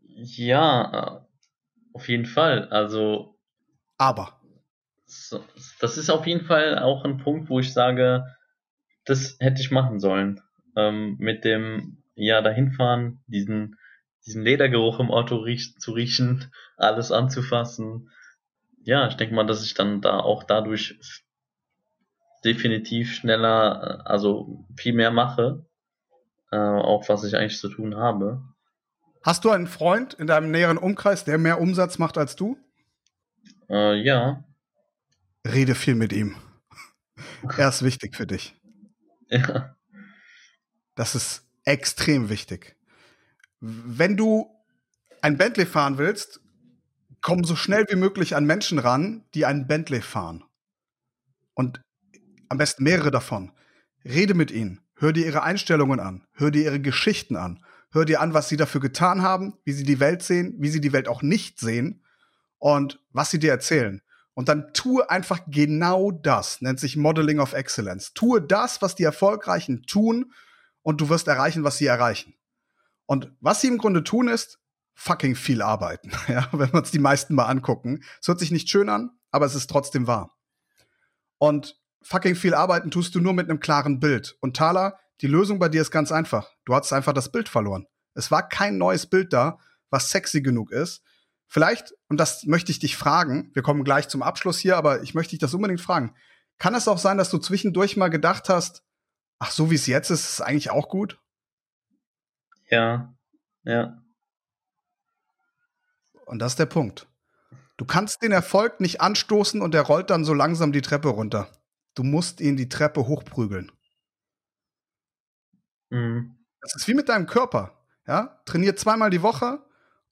Ja, 0.01 1.27
auf 1.93 2.09
jeden 2.09 2.25
Fall. 2.25 2.69
Also. 2.69 3.37
Aber. 3.99 4.41
das 5.79 5.97
ist 5.97 6.09
auf 6.09 6.25
jeden 6.25 6.45
Fall 6.45 6.79
auch 6.79 7.05
ein 7.05 7.19
Punkt, 7.19 7.51
wo 7.51 7.59
ich 7.59 7.71
sage, 7.71 8.25
das 9.05 9.37
hätte 9.39 9.61
ich 9.61 9.69
machen 9.69 9.99
sollen. 9.99 10.41
Ähm, 10.75 11.17
mit 11.19 11.45
dem, 11.45 12.01
ja, 12.15 12.41
dahin 12.41 12.71
fahren, 12.71 13.23
diesen, 13.27 13.77
diesen 14.25 14.43
Ledergeruch 14.43 14.99
im 14.99 15.11
Auto 15.11 15.37
riech, 15.37 15.77
zu 15.77 15.91
riechen, 15.91 16.51
alles 16.77 17.11
anzufassen. 17.11 18.09
Ja, 18.83 19.07
ich 19.07 19.15
denke 19.15 19.35
mal, 19.35 19.45
dass 19.45 19.63
ich 19.63 19.73
dann 19.73 20.01
da 20.01 20.19
auch 20.19 20.43
dadurch 20.43 20.99
definitiv 22.43 23.13
schneller, 23.13 24.03
äh, 24.05 24.09
also 24.09 24.65
viel 24.77 24.93
mehr 24.93 25.11
mache, 25.11 25.65
äh, 26.51 26.57
auch 26.57 27.09
was 27.09 27.23
ich 27.23 27.35
eigentlich 27.35 27.59
zu 27.59 27.69
tun 27.69 27.95
habe. 27.95 28.43
Hast 29.23 29.43
du 29.43 29.49
einen 29.49 29.67
Freund 29.67 30.13
in 30.13 30.27
deinem 30.27 30.51
näheren 30.51 30.77
Umkreis, 30.77 31.25
der 31.25 31.39
mehr 31.39 31.59
Umsatz 31.59 31.97
macht 31.97 32.17
als 32.17 32.35
du? 32.35 32.57
Äh, 33.69 33.95
ja. 33.95 34.43
Rede 35.45 35.73
viel 35.73 35.95
mit 35.95 36.13
ihm. 36.13 36.35
er 37.57 37.69
ist 37.69 37.83
wichtig 37.83 38.15
für 38.15 38.27
dich. 38.27 38.55
Ja. 39.29 39.75
Das 40.93 41.15
ist 41.15 41.47
extrem 41.63 42.29
wichtig. 42.29 42.75
Wenn 43.59 44.17
du 44.17 44.49
ein 45.21 45.37
Bentley 45.37 45.65
fahren 45.65 45.97
willst, 45.97 46.41
komm 47.21 47.43
so 47.43 47.55
schnell 47.55 47.85
wie 47.89 47.95
möglich 47.95 48.35
an 48.35 48.45
Menschen 48.45 48.79
ran, 48.79 49.25
die 49.33 49.45
einen 49.45 49.67
Bentley 49.67 50.01
fahren. 50.01 50.43
Und 51.53 51.81
am 52.49 52.57
besten 52.57 52.83
mehrere 52.83 53.11
davon. 53.11 53.51
Rede 54.03 54.33
mit 54.33 54.51
ihnen. 54.51 54.81
Hör 54.95 55.11
dir 55.11 55.25
ihre 55.25 55.43
Einstellungen 55.43 55.99
an. 55.99 56.25
Hör 56.33 56.51
dir 56.51 56.63
ihre 56.63 56.79
Geschichten 56.79 57.35
an. 57.35 57.63
Hör 57.91 58.05
dir 58.05 58.21
an, 58.21 58.33
was 58.33 58.49
sie 58.49 58.57
dafür 58.57 58.81
getan 58.81 59.21
haben, 59.21 59.57
wie 59.63 59.73
sie 59.73 59.83
die 59.83 59.99
Welt 59.99 60.21
sehen, 60.21 60.55
wie 60.59 60.69
sie 60.69 60.81
die 60.81 60.93
Welt 60.93 61.07
auch 61.07 61.21
nicht 61.21 61.59
sehen 61.59 62.03
und 62.59 62.99
was 63.11 63.31
sie 63.31 63.39
dir 63.39 63.51
erzählen. 63.51 64.01
Und 64.33 64.49
dann 64.49 64.73
tue 64.73 65.09
einfach 65.09 65.39
genau 65.47 66.11
das, 66.11 66.61
nennt 66.61 66.79
sich 66.79 66.97
Modeling 66.97 67.39
of 67.39 67.53
Excellence. 67.53 68.13
Tue 68.13 68.41
das, 68.41 68.81
was 68.81 68.95
die 68.95 69.03
Erfolgreichen 69.03 69.83
tun 69.83 70.33
und 70.81 70.99
du 70.99 71.09
wirst 71.09 71.27
erreichen, 71.27 71.63
was 71.63 71.77
sie 71.77 71.85
erreichen. 71.85 72.35
Und 73.05 73.31
was 73.39 73.61
sie 73.61 73.67
im 73.67 73.77
Grunde 73.77 74.03
tun 74.03 74.27
ist, 74.27 74.59
fucking 74.95 75.35
viel 75.35 75.61
arbeiten. 75.61 76.11
Ja, 76.27 76.47
wenn 76.51 76.71
wir 76.71 76.79
uns 76.79 76.91
die 76.91 76.99
meisten 76.99 77.35
mal 77.35 77.45
angucken. 77.45 78.03
Es 78.21 78.27
hört 78.27 78.39
sich 78.39 78.51
nicht 78.51 78.69
schön 78.69 78.89
an, 78.89 79.11
aber 79.31 79.45
es 79.45 79.55
ist 79.55 79.69
trotzdem 79.69 80.07
wahr. 80.07 80.37
Und 81.37 81.79
fucking 82.01 82.35
viel 82.35 82.53
arbeiten 82.53 82.91
tust 82.91 83.13
du 83.15 83.19
nur 83.19 83.33
mit 83.33 83.49
einem 83.49 83.59
klaren 83.59 83.99
Bild. 83.99 84.37
Und 84.41 84.55
Thaler, 84.55 84.99
die 85.21 85.27
Lösung 85.27 85.59
bei 85.59 85.69
dir 85.69 85.81
ist 85.81 85.91
ganz 85.91 86.11
einfach. 86.11 86.49
Du 86.65 86.73
hast 86.73 86.91
einfach 86.93 87.13
das 87.13 87.31
Bild 87.31 87.49
verloren. 87.49 87.87
Es 88.13 88.31
war 88.31 88.47
kein 88.47 88.77
neues 88.77 89.07
Bild 89.07 89.33
da, 89.33 89.59
was 89.89 90.09
sexy 90.09 90.41
genug 90.41 90.71
ist. 90.71 91.03
Vielleicht, 91.47 91.93
und 92.07 92.19
das 92.19 92.45
möchte 92.45 92.71
ich 92.71 92.79
dich 92.79 92.97
fragen, 92.97 93.51
wir 93.53 93.61
kommen 93.61 93.83
gleich 93.83 94.07
zum 94.07 94.23
Abschluss 94.23 94.57
hier, 94.57 94.77
aber 94.77 95.03
ich 95.03 95.13
möchte 95.13 95.31
dich 95.31 95.39
das 95.39 95.53
unbedingt 95.53 95.81
fragen. 95.81 96.15
Kann 96.57 96.73
es 96.73 96.87
auch 96.87 96.97
sein, 96.97 97.17
dass 97.17 97.29
du 97.29 97.37
zwischendurch 97.37 97.97
mal 97.97 98.09
gedacht 98.09 98.49
hast, 98.49 98.83
ach, 99.39 99.51
so 99.51 99.69
wie 99.69 99.75
es 99.75 99.87
jetzt 99.87 100.09
ist, 100.09 100.25
ist 100.25 100.41
eigentlich 100.41 100.71
auch 100.71 100.89
gut? 100.89 101.19
Ja, 102.69 103.13
ja. 103.63 104.01
Und 106.25 106.39
das 106.39 106.53
ist 106.53 106.59
der 106.59 106.65
Punkt. 106.65 107.07
Du 107.77 107.85
kannst 107.85 108.23
den 108.23 108.31
Erfolg 108.31 108.79
nicht 108.79 109.01
anstoßen 109.01 109.61
und 109.61 109.75
er 109.75 109.81
rollt 109.81 110.09
dann 110.09 110.25
so 110.25 110.33
langsam 110.33 110.71
die 110.71 110.81
Treppe 110.81 111.09
runter. 111.09 111.49
Du 111.93 112.03
musst 112.03 112.41
ihn 112.41 112.57
die 112.57 112.69
Treppe 112.69 113.07
hochprügeln. 113.07 113.71
Mhm. 115.89 116.37
Das 116.61 116.75
ist 116.75 116.87
wie 116.87 116.93
mit 116.93 117.09
deinem 117.09 117.27
Körper. 117.27 117.85
Ja? 118.07 118.41
Trainier 118.45 118.75
zweimal 118.75 119.09
die 119.09 119.21
Woche 119.21 119.59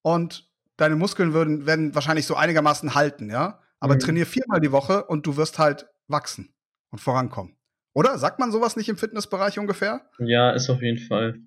und 0.02 0.52
deine 0.78 0.96
Muskeln 0.96 1.34
würden, 1.34 1.66
werden 1.66 1.96
wahrscheinlich 1.96 2.26
so 2.26 2.36
einigermaßen 2.36 2.96
halten, 2.96 3.30
ja. 3.30 3.60
Aber 3.80 3.96
mhm. 3.96 4.00
trainier 4.00 4.26
viermal 4.26 4.60
die 4.60 4.72
Woche 4.72 5.06
und 5.06 5.26
du 5.26 5.38
wirst 5.38 5.60
halt 5.60 5.88
wachsen 6.08 6.54
und 6.92 7.00
vorankommen. 7.00 7.58
Oder? 7.94 8.18
Sagt 8.18 8.40
man 8.40 8.52
sowas 8.52 8.76
nicht 8.76 8.90
im 8.90 8.98
Fitnessbereich 8.98 9.60
ungefähr? 9.60 10.10
Ja, 10.20 10.52
ist 10.52 10.70
auf 10.70 10.82
jeden 10.82 11.00
Fall 11.00 11.40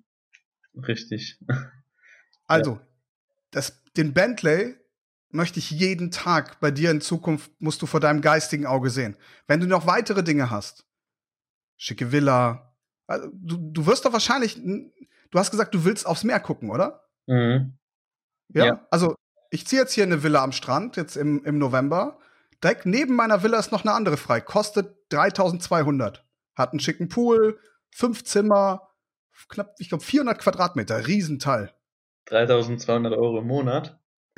richtig. 0.87 1.39
Also, 2.49 2.75
ja. 2.75 2.81
das, 3.51 3.83
den 3.97 4.13
Bentley 4.13 4.77
möchte 5.31 5.59
ich 5.59 5.69
jeden 5.69 6.11
Tag 6.11 6.61
bei 6.61 6.71
dir 6.71 6.91
in 6.91 7.01
Zukunft, 7.01 7.51
musst 7.59 7.81
du 7.81 7.87
vor 7.87 7.99
deinem 7.99 8.21
geistigen 8.21 8.65
Auge 8.65 8.89
sehen. 8.89 9.17
Wenn 9.47 9.59
du 9.59 9.67
noch 9.67 9.85
weitere 9.85 10.23
Dinge 10.23 10.49
hast, 10.49 10.85
schicke 11.75 12.13
Villa, 12.13 12.73
also, 13.05 13.27
du, 13.33 13.57
du 13.57 13.85
wirst 13.85 14.05
doch 14.05 14.13
wahrscheinlich, 14.13 14.55
du 14.63 15.39
hast 15.39 15.51
gesagt, 15.51 15.73
du 15.73 15.83
willst 15.83 16.05
aufs 16.05 16.23
Meer 16.23 16.39
gucken, 16.39 16.69
oder? 16.69 17.03
Mhm. 17.25 17.77
Ja? 18.53 18.65
ja. 18.65 18.87
Also, 18.91 19.15
ich 19.49 19.67
ziehe 19.67 19.81
jetzt 19.81 19.93
hier 19.93 20.03
eine 20.03 20.23
Villa 20.23 20.43
am 20.43 20.51
Strand, 20.51 20.97
jetzt 20.97 21.15
im, 21.17 21.43
im 21.45 21.57
November. 21.57 22.19
Direkt 22.63 22.85
neben 22.85 23.15
meiner 23.15 23.43
Villa 23.43 23.59
ist 23.59 23.71
noch 23.71 23.83
eine 23.83 23.93
andere 23.93 24.17
frei. 24.17 24.41
Kostet 24.41 24.95
3200. 25.09 26.25
Hat 26.55 26.71
einen 26.71 26.79
schicken 26.79 27.07
Pool, 27.07 27.59
fünf 27.91 28.23
Zimmer, 28.23 28.86
knapp, 29.49 29.75
ich 29.79 29.89
glaube 29.89 30.03
400 30.03 30.39
Quadratmeter, 30.39 31.07
Riesenteil. 31.07 31.73
3200 32.25 33.13
Euro 33.13 33.39
im 33.39 33.47
Monat. 33.47 33.99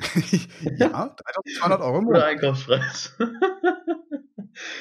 ja, 0.78 1.14
3200 1.16 1.80
Euro 1.80 1.98
im 1.98 2.06
Oder 2.06 2.18
Monat. 2.18 2.22
Einkaufspreis. 2.24 3.16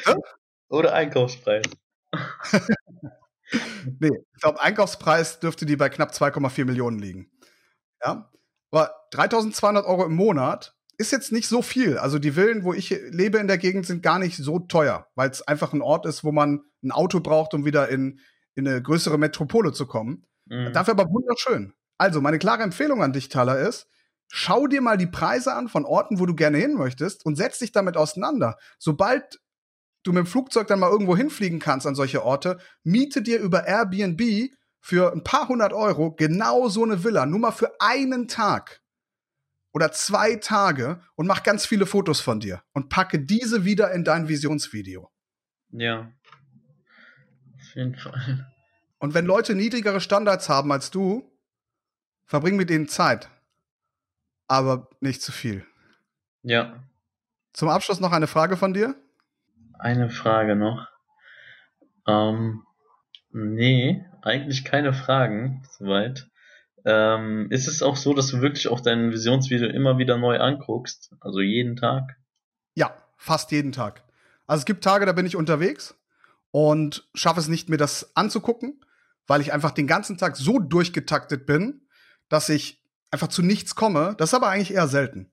Ja? 0.06 0.16
Oder 0.70 0.94
Einkaufspreis. 0.94 1.64
Nee, 4.00 4.12
ich 4.36 4.42
glaube, 4.42 4.62
Einkaufspreis 4.62 5.40
dürfte 5.40 5.66
die 5.66 5.76
bei 5.76 5.90
knapp 5.90 6.12
2,4 6.12 6.66
Millionen 6.66 7.00
liegen. 7.00 7.32
Ja, 8.04 8.32
aber 8.72 8.94
3200 9.12 9.86
Euro 9.86 10.06
im 10.06 10.16
Monat 10.16 10.76
ist 10.98 11.12
jetzt 11.12 11.32
nicht 11.32 11.48
so 11.48 11.62
viel. 11.62 11.98
Also 11.98 12.20
die 12.20 12.34
Villen, 12.34 12.64
wo 12.64 12.74
ich 12.74 12.90
lebe 13.10 13.38
in 13.38 13.48
der 13.48 13.58
Gegend, 13.58 13.86
sind 13.86 14.04
gar 14.04 14.20
nicht 14.20 14.38
so 14.38 14.60
teuer, 14.60 15.08
weil 15.16 15.30
es 15.30 15.42
einfach 15.42 15.74
ein 15.74 15.82
Ort 15.82 16.06
ist, 16.06 16.24
wo 16.24 16.32
man 16.32 16.62
ein 16.84 16.92
Auto 16.92 17.22
braucht, 17.22 17.54
um 17.54 17.66
wieder 17.66 17.90
in, 17.90 18.20
in 18.60 18.68
eine 18.68 18.82
größere 18.82 19.18
Metropole 19.18 19.74
zu 19.74 19.88
kommen. 19.88 20.26
Mhm. 20.46 20.74
Dafür 20.74 20.94
aber 20.94 21.10
wunderschön. 21.12 21.74
Also, 21.98 22.22
meine 22.22 22.40
klare 22.40 22.64
Empfehlung 22.64 23.04
an 23.04 23.14
dich, 23.14 23.30
Thaler, 23.30 23.60
ist, 23.60 23.88
schau 24.28 24.68
dir 24.68 24.82
mal 24.82 24.98
die 24.98 25.08
Preise 25.08 25.54
an 25.54 25.68
von 25.68 25.86
Orten, 25.86 26.20
wo 26.20 26.26
du 26.26 26.36
gerne 26.36 26.58
hin 26.58 26.76
möchtest 26.76 27.26
und 27.26 27.36
setz 27.36 27.60
dich 27.60 27.72
damit 27.72 27.98
auseinander. 27.98 28.58
Sobald 28.78 29.40
du 30.04 30.14
mit 30.14 30.26
dem 30.26 30.28
Flugzeug 30.28 30.68
dann 30.68 30.80
mal 30.80 30.92
irgendwo 30.92 31.18
hinfliegen 31.18 31.60
kannst 31.60 31.88
an 31.88 31.96
solche 31.96 32.24
Orte, 32.24 32.58
miete 32.84 33.22
dir 33.22 33.40
über 33.40 33.68
Airbnb 33.68 34.52
für 34.80 35.12
ein 35.12 35.24
paar 35.24 35.48
hundert 35.50 35.74
Euro 35.74 36.14
genau 36.14 36.70
so 36.70 36.84
eine 36.84 37.04
Villa, 37.04 37.26
nur 37.26 37.40
mal 37.40 37.52
für 37.52 37.74
einen 37.80 38.28
Tag 38.28 38.82
oder 39.74 39.92
zwei 39.92 40.36
Tage 40.36 41.02
und 41.16 41.28
mach 41.28 41.44
ganz 41.44 41.66
viele 41.66 41.86
Fotos 41.86 42.22
von 42.22 42.40
dir 42.40 42.64
und 42.74 42.90
packe 42.90 43.20
diese 43.20 43.66
wieder 43.66 43.92
in 43.92 44.04
dein 44.04 44.28
Visionsvideo. 44.30 45.12
Ja. 45.72 46.12
Jeden 47.80 47.96
Fall. 47.96 48.46
Und 48.98 49.14
wenn 49.14 49.26
Leute 49.26 49.56
niedrigere 49.56 50.02
Standards 50.02 50.50
haben 50.50 50.70
als 50.74 50.92
du, 50.92 51.32
verbring 52.26 52.58
mit 52.58 52.70
ihnen 52.70 52.90
Zeit. 52.90 53.30
Aber 54.50 54.90
nicht 55.00 55.22
zu 55.22 55.32
viel. 55.32 55.66
Ja. 56.44 56.84
Zum 57.54 57.70
Abschluss 57.70 58.02
noch 58.02 58.12
eine 58.12 58.28
Frage 58.28 58.58
von 58.58 58.74
dir. 58.74 58.96
Eine 59.78 60.10
Frage 60.10 60.58
noch. 60.58 60.90
Ähm, 62.06 62.64
nee, 63.32 64.04
eigentlich 64.24 64.66
keine 64.66 64.92
Fragen, 64.92 65.64
soweit. 65.78 66.28
Ähm, 66.84 67.48
ist 67.50 67.70
es 67.70 67.82
auch 67.82 67.96
so, 67.96 68.14
dass 68.14 68.28
du 68.28 68.42
wirklich 68.42 68.68
auch 68.68 68.82
dein 68.82 69.14
Visionsvideo 69.14 69.70
immer 69.70 69.98
wieder 69.98 70.18
neu 70.18 70.38
anguckst? 70.38 71.16
Also 71.22 71.40
jeden 71.40 71.78
Tag? 71.78 72.18
Ja, 72.74 72.94
fast 73.16 73.52
jeden 73.52 73.72
Tag. 73.72 74.04
Also 74.48 74.64
es 74.64 74.66
gibt 74.66 74.84
Tage, 74.84 75.06
da 75.06 75.14
bin 75.14 75.26
ich 75.26 75.38
unterwegs 75.38 75.96
und 76.52 77.10
schaffe 77.14 77.40
es 77.40 77.48
nicht, 77.48 77.70
mir 77.70 77.78
das 77.78 78.16
anzugucken, 78.16 78.84
weil 79.28 79.42
ich 79.42 79.54
einfach 79.54 79.72
den 79.72 79.88
ganzen 79.88 80.18
Tag 80.18 80.36
so 80.36 80.60
durchgetaktet 80.60 81.46
bin, 81.46 81.88
dass 82.30 82.50
ich 82.50 82.84
einfach 83.12 83.28
zu 83.28 83.42
nichts 83.42 83.76
komme. 83.76 84.16
Das 84.18 84.30
ist 84.30 84.34
aber 84.34 84.50
eigentlich 84.50 84.74
eher 84.74 84.88
selten. 84.88 85.32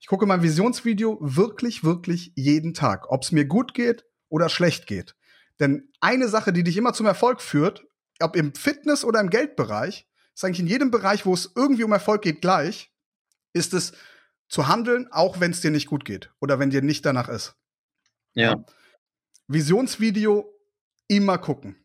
Ich 0.00 0.06
gucke 0.06 0.26
mein 0.26 0.42
Visionsvideo 0.42 1.18
wirklich, 1.20 1.82
wirklich 1.82 2.32
jeden 2.36 2.74
Tag, 2.74 3.10
ob 3.10 3.22
es 3.22 3.32
mir 3.32 3.46
gut 3.46 3.74
geht 3.74 4.04
oder 4.28 4.48
schlecht 4.48 4.86
geht. 4.86 5.16
Denn 5.58 5.90
eine 6.00 6.28
Sache, 6.28 6.52
die 6.52 6.62
dich 6.62 6.76
immer 6.76 6.92
zum 6.92 7.06
Erfolg 7.06 7.40
führt, 7.40 7.84
ob 8.20 8.36
im 8.36 8.54
Fitness- 8.54 9.04
oder 9.04 9.20
im 9.20 9.30
Geldbereich, 9.30 10.08
ist 10.34 10.44
eigentlich 10.44 10.60
in 10.60 10.66
jedem 10.68 10.90
Bereich, 10.90 11.26
wo 11.26 11.34
es 11.34 11.50
irgendwie 11.56 11.84
um 11.84 11.92
Erfolg 11.92 12.22
geht, 12.22 12.40
gleich, 12.40 12.92
ist 13.52 13.74
es 13.74 13.92
zu 14.48 14.68
handeln, 14.68 15.08
auch 15.10 15.40
wenn 15.40 15.50
es 15.50 15.60
dir 15.60 15.70
nicht 15.70 15.86
gut 15.86 16.04
geht 16.04 16.30
oder 16.40 16.58
wenn 16.58 16.70
dir 16.70 16.82
nicht 16.82 17.04
danach 17.04 17.28
ist. 17.28 17.56
Ja. 18.34 18.64
Visionsvideo 19.48 20.57
immer 21.08 21.38
gucken. 21.38 21.76